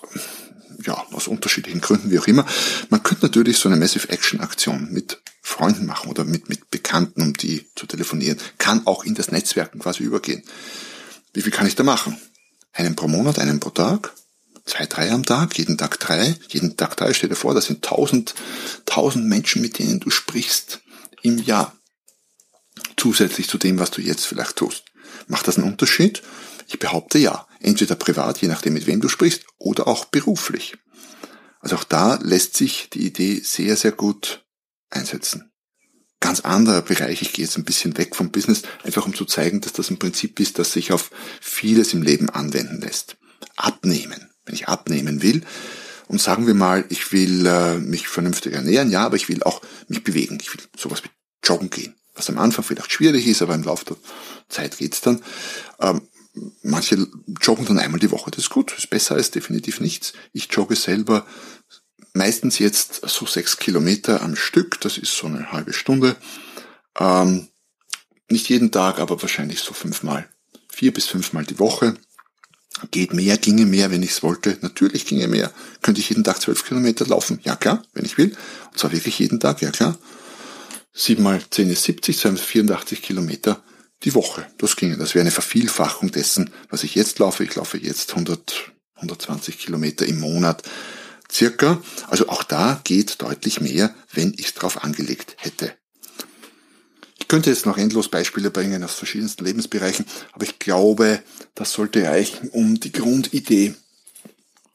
ja, 0.85 1.05
aus 1.13 1.29
unterschiedlichen 1.29 1.81
Gründen, 1.81 2.11
wie 2.11 2.19
auch 2.19 2.27
immer. 2.27 2.47
Man 2.89 3.03
könnte 3.03 3.27
natürlich 3.27 3.59
so 3.59 3.69
eine 3.69 3.77
Massive 3.77 4.09
Action 4.09 4.41
Aktion 4.41 4.89
mit 4.91 5.21
Freunden 5.43 5.87
machen 5.87 6.11
oder 6.11 6.25
mit, 6.25 6.49
mit 6.49 6.71
Bekannten, 6.71 7.23
um 7.23 7.33
die 7.35 7.67
zu 7.75 7.87
telefonieren. 7.87 8.39
Kann 8.59 8.87
auch 8.87 9.05
in 9.05 9.15
das 9.15 9.31
Netzwerken 9.31 9.81
quasi 9.81 10.03
übergehen. 10.03 10.43
Wie 11.33 11.43
viel 11.43 11.53
kann 11.53 11.67
ich 11.67 11.77
da 11.77 11.83
machen? 11.83 12.17
Einen 12.73 12.97
pro 12.97 13.09
Monat, 13.09 13.39
einen 13.39 13.61
pro 13.61 13.71
Tag? 13.71 14.13
Zwei, 14.65 14.87
drei 14.87 15.11
am 15.11 15.25
Tag, 15.25 15.57
jeden 15.59 15.79
Tag 15.79 15.99
drei, 15.99 16.37
jeden 16.49 16.77
Tag 16.77 16.97
drei, 16.97 17.13
stell 17.15 17.29
dir 17.29 17.35
vor, 17.35 17.55
das 17.55 17.67
sind 17.67 17.83
tausend, 17.83 18.35
tausend 18.87 19.27
Menschen, 19.27 19.63
mit 19.63 19.79
denen 19.79 20.01
du 20.01 20.11
sprichst 20.11 20.81
im 21.23 21.39
Jahr. 21.39 21.75
Zusätzlich 23.01 23.49
zu 23.49 23.57
dem, 23.57 23.79
was 23.79 23.91
du 23.91 24.03
jetzt 24.03 24.27
vielleicht 24.27 24.57
tust. 24.57 24.85
Macht 25.27 25.49
das 25.49 25.57
einen 25.57 25.67
Unterschied? 25.67 26.21
Ich 26.69 26.79
behaupte 26.79 27.17
ja. 27.17 27.47
Entweder 27.59 27.95
privat, 27.95 28.43
je 28.43 28.49
nachdem 28.49 28.75
mit 28.75 28.87
wem 28.87 29.01
du 29.01 29.09
sprichst, 29.09 29.45
oder 29.57 29.89
auch 29.89 30.05
beruflich. 30.05 30.77
Also 31.61 31.77
auch 31.77 31.85
da 31.85 32.17
lässt 32.17 32.59
sich 32.59 32.91
die 32.91 33.07
Idee 33.07 33.41
sehr, 33.43 33.79
sehr 33.79 33.93
gut 33.93 34.45
einsetzen. 34.91 35.51
Ganz 36.21 36.41
anderer 36.41 36.83
Bereich, 36.83 37.23
ich 37.23 37.33
gehe 37.33 37.47
jetzt 37.47 37.57
ein 37.57 37.65
bisschen 37.65 37.97
weg 37.97 38.15
vom 38.15 38.31
Business, 38.31 38.65
einfach 38.85 39.07
um 39.07 39.15
zu 39.15 39.25
zeigen, 39.25 39.63
dass 39.63 39.73
das 39.73 39.89
ein 39.89 39.99
Prinzip 39.99 40.39
ist, 40.39 40.59
das 40.59 40.73
sich 40.73 40.93
auf 40.93 41.11
vieles 41.41 41.95
im 41.95 42.03
Leben 42.03 42.29
anwenden 42.29 42.83
lässt. 42.83 43.17
Abnehmen. 43.57 44.29
Wenn 44.45 44.55
ich 44.55 44.69
abnehmen 44.69 45.23
will, 45.23 45.41
und 46.07 46.21
sagen 46.21 46.47
wir 46.47 46.55
mal, 46.55 46.85
ich 46.91 47.13
will 47.13 47.47
äh, 47.47 47.79
mich 47.79 48.09
vernünftig 48.09 48.53
ernähren, 48.53 48.91
ja, 48.91 49.07
aber 49.07 49.17
ich 49.17 49.31
will 49.31 49.43
auch 49.43 49.63
mich 49.89 50.05
bewegen. 50.05 50.37
Ich 50.43 50.53
will 50.53 50.61
sowas 50.77 51.03
wie 51.03 51.09
joggen 51.43 51.71
gehen, 51.71 51.95
was 52.21 52.29
am 52.29 52.39
Anfang 52.39 52.65
vielleicht 52.65 52.93
schwierig 52.93 53.27
ist, 53.27 53.41
aber 53.41 53.55
im 53.55 53.63
Laufe 53.63 53.87
der 53.87 53.97
Zeit 54.49 54.77
geht's 54.77 55.01
dann. 55.01 55.23
Ähm, 55.81 56.03
manche 56.63 57.09
joggen 57.41 57.65
dann 57.65 57.79
einmal 57.79 57.99
die 57.99 58.11
Woche, 58.11 58.31
das 58.31 58.45
ist 58.45 58.51
gut, 58.51 58.73
das 58.73 58.81
ist 58.81 58.91
besser 58.91 59.15
als 59.15 59.31
definitiv 59.31 59.81
nichts. 59.81 60.13
Ich 60.33 60.49
jogge 60.53 60.77
selber 60.77 61.27
meistens 62.13 62.59
jetzt 62.59 63.09
so 63.09 63.25
sechs 63.25 63.57
Kilometer 63.57 64.21
am 64.21 64.37
Stück, 64.37 64.81
das 64.83 64.99
ist 64.99 65.17
so 65.17 65.29
eine 65.29 65.51
halbe 65.51 65.73
Stunde. 65.73 66.17
Ähm, 66.99 67.49
nicht 68.29 68.49
jeden 68.51 68.71
Tag, 68.71 68.99
aber 68.99 69.21
wahrscheinlich 69.23 69.61
so 69.61 69.73
fünfmal, 69.73 70.29
vier 70.69 70.93
bis 70.93 71.07
fünfmal 71.07 71.45
die 71.45 71.59
Woche. 71.59 71.95
Geht 72.91 73.15
mehr, 73.15 73.37
ginge 73.39 73.67
mehr, 73.67 73.91
wenn 73.91 74.03
ich 74.03 74.11
es 74.11 74.23
wollte. 74.23 74.59
Natürlich 74.61 75.07
ginge 75.07 75.27
mehr. 75.27 75.53
Könnte 75.83 76.01
ich 76.01 76.09
jeden 76.11 76.25
Tag 76.25 76.41
zwölf 76.41 76.65
Kilometer 76.65 77.07
laufen? 77.07 77.41
Ja 77.43 77.57
klar, 77.57 77.83
wenn 77.95 78.05
ich 78.05 78.17
will. 78.17 78.37
Und 78.71 78.79
zwar 78.79 78.93
wirklich 78.93 79.19
jeden 79.19 79.41
Tag, 79.41 79.61
ja 79.61 79.71
klar. 79.71 79.99
Sieben 80.93 81.23
mal 81.23 81.41
zehn 81.51 81.71
ist 81.71 81.85
70, 81.85 82.19
284 82.19 83.03
Kilometer 83.03 83.63
die 84.03 84.15
Woche. 84.15 84.47
Das 84.59 84.77
ginge. 84.77 84.97
Das 84.97 85.15
wäre 85.15 85.23
eine 85.23 85.31
Vervielfachung 85.31 86.11
dessen, 86.11 86.51
was 86.69 86.85
ich 86.85 86.95
jetzt 86.95 87.19
laufe. 87.19 87.45
Ich 87.45 87.55
laufe 87.55 87.79
jetzt 87.79 88.11
100, 88.11 88.73
120 88.97 89.59
Kilometer 89.59 90.07
im 90.07 90.21
Monat 90.21 90.63
circa. 91.31 91.83
Also 92.09 92.29
auch 92.29 92.43
da 92.43 92.81
geht 92.85 93.23
deutlich 93.23 93.61
mehr, 93.61 93.95
wenn 94.13 94.35
ich 94.35 94.47
es 94.47 94.55
drauf 94.55 94.83
angelegt 94.83 95.37
hätte. 95.39 95.73
Ich 97.19 97.29
könnte 97.29 97.51
jetzt 97.51 97.67
noch 97.67 97.79
endlos 97.79 98.09
Beispiele 98.09 98.51
bringen 98.51 98.83
aus 98.83 98.95
verschiedensten 98.95 99.45
Lebensbereichen, 99.45 100.05
aber 100.33 100.45
ich 100.45 100.59
glaube, 100.59 101.23
das 101.55 101.73
sollte 101.73 102.03
reichen, 102.03 102.49
um 102.49 102.81
die 102.81 102.91
Grundidee 102.91 103.75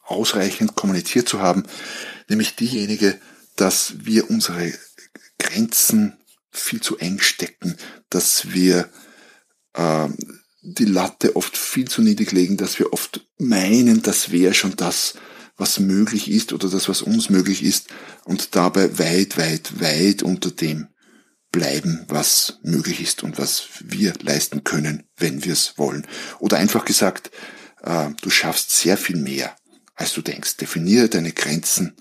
ausreichend 0.04 0.75
kommuniziert 0.75 1.28
zu 1.28 1.41
haben, 1.41 1.63
nämlich 2.30 2.56
diejenige, 2.56 3.19
dass 3.58 4.06
wir 4.06 4.30
unsere 4.30 4.71
Grenzen 5.39 6.17
viel 6.52 6.82
zu 6.82 6.98
eng 6.98 7.19
stecken, 7.19 7.78
dass 8.10 8.54
wir 8.54 8.89
äh, 9.74 10.08
die 10.62 10.86
Latte 10.86 11.36
oft 11.36 11.58
viel 11.58 11.88
zu 11.88 12.02
niedrig 12.02 12.32
legen, 12.32 12.58
dass 12.58 12.80
wir 12.80 12.93
oft 12.93 13.28
meinen, 13.38 14.02
das 14.02 14.32
wäre 14.32 14.54
schon 14.54 14.76
das, 14.76 15.15
was 15.58 15.80
möglich 15.80 16.30
ist 16.30 16.54
oder 16.54 16.69
das, 16.69 16.89
was 16.89 17.02
uns 17.02 17.30
möglich 17.30 17.63
ist 17.63 17.88
und 18.26 18.56
dabei 18.56 18.98
weit, 18.98 19.38
weit, 19.38 19.80
weit 19.80 20.24
unter 20.24 20.52
dem 20.52 20.88
bleiben, 21.52 22.04
was 22.10 22.60
möglich 22.63 23.00
ist 23.00 23.24
und 23.24 23.38
was 23.38 23.67
wir 23.80 24.13
leisten 24.21 24.63
können, 24.63 25.04
wenn 25.15 25.45
wir 25.45 25.54
es 25.54 25.78
wollen. 25.78 26.06
Oder 26.39 26.58
einfach 26.58 26.84
gesagt, 26.84 27.32
äh, 27.84 28.10
du 28.21 28.30
schaffst 28.30 28.71
sehr 28.71 28.98
viel 28.98 29.15
mehr, 29.15 29.56
als 29.93 30.13
du 30.13 30.21
denkst. 30.21 30.58
Definiere 30.58 31.08
deine 31.08 31.32
Grenzen 31.32 31.95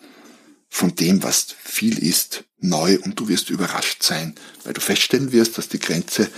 von 0.68 0.97
dem, 0.97 1.23
was 1.23 1.55
viel 1.62 1.99
ist, 1.99 2.44
neu 2.68 2.98
und 3.05 3.18
du 3.20 3.29
wirst 3.29 3.50
überrascht 3.50 4.03
sein, 4.03 4.35
weil 4.64 4.72
du 4.72 4.81
feststellen 4.81 5.33
wirst, 5.33 5.59
dass 5.59 5.68
die 5.68 5.79
Grenze 5.79 6.31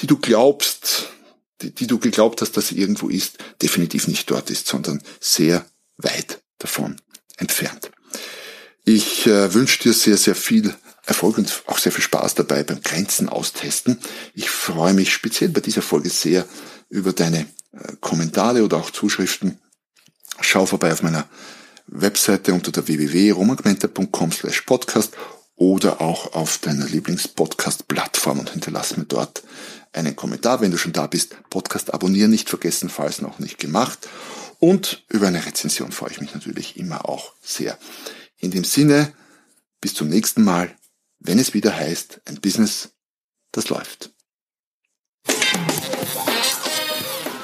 die 0.00 0.06
du 0.06 0.16
glaubst, 0.16 1.08
die, 1.62 1.70
die 1.70 1.86
du 1.86 1.98
geglaubt 1.98 2.40
hast, 2.40 2.56
dass 2.56 2.68
sie 2.68 2.78
irgendwo 2.78 3.08
ist, 3.08 3.38
definitiv 3.62 4.08
nicht 4.08 4.30
dort 4.30 4.50
ist, 4.50 4.66
sondern 4.66 5.02
sehr 5.20 5.64
weit 5.96 6.40
davon 6.58 6.96
entfernt. 7.36 7.90
Ich 8.84 9.26
äh, 9.26 9.52
wünsche 9.54 9.82
dir 9.82 9.92
sehr, 9.92 10.16
sehr 10.16 10.34
viel 10.34 10.74
Erfolg 11.04 11.38
und 11.38 11.62
auch 11.66 11.78
sehr 11.78 11.92
viel 11.92 12.02
Spaß 12.02 12.34
dabei 12.36 12.62
beim 12.62 12.82
Grenzen 12.82 13.28
austesten. 13.28 13.98
Ich 14.34 14.50
freue 14.50 14.94
mich 14.94 15.12
speziell 15.12 15.50
bei 15.50 15.60
dieser 15.60 15.82
Folge 15.82 16.10
sehr 16.10 16.46
über 16.88 17.12
deine 17.12 17.40
äh, 17.72 17.96
Kommentare 18.00 18.62
oder 18.62 18.76
auch 18.78 18.90
Zuschriften. 18.90 19.58
Schau 20.40 20.66
vorbei 20.66 20.92
auf 20.92 21.02
meiner 21.02 21.28
Webseite 21.86 22.52
unter 22.52 22.70
der 22.70 22.86
www.romagmenta.com 22.86 24.32
slash 24.32 24.62
podcast 24.62 25.14
oder 25.58 26.00
auch 26.00 26.34
auf 26.34 26.58
deiner 26.58 26.86
Lieblingspodcast-Plattform 26.86 28.38
und 28.38 28.50
hinterlass 28.50 28.96
mir 28.96 29.04
dort 29.04 29.42
einen 29.92 30.16
Kommentar. 30.16 30.60
Wenn 30.60 30.70
du 30.70 30.78
schon 30.78 30.92
da 30.92 31.06
bist, 31.08 31.36
Podcast 31.50 31.92
abonnieren 31.92 32.30
nicht 32.30 32.48
vergessen, 32.48 32.88
falls 32.88 33.20
noch 33.20 33.40
nicht 33.40 33.58
gemacht. 33.58 34.08
Und 34.60 35.04
über 35.08 35.26
eine 35.26 35.44
Rezension 35.44 35.92
freue 35.92 36.12
ich 36.12 36.20
mich 36.20 36.32
natürlich 36.32 36.76
immer 36.76 37.08
auch 37.08 37.32
sehr. 37.42 37.76
In 38.38 38.52
dem 38.52 38.64
Sinne, 38.64 39.12
bis 39.80 39.94
zum 39.94 40.08
nächsten 40.08 40.44
Mal, 40.44 40.74
wenn 41.18 41.40
es 41.40 41.54
wieder 41.54 41.74
heißt, 41.74 42.20
ein 42.26 42.40
Business, 42.40 42.90
das 43.50 43.68
läuft. 43.68 44.12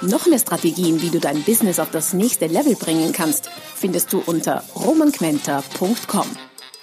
Noch 0.02 0.26
mehr 0.26 0.38
Strategien, 0.38 1.02
wie 1.02 1.10
du 1.10 1.18
dein 1.18 1.42
Business 1.42 1.80
auf 1.80 1.90
das 1.90 2.12
nächste 2.12 2.46
Level 2.46 2.76
bringen 2.76 3.12
kannst, 3.12 3.48
findest 3.74 4.12
du 4.12 4.22
unter 4.24 4.62
romanquenter.com. 4.76 6.26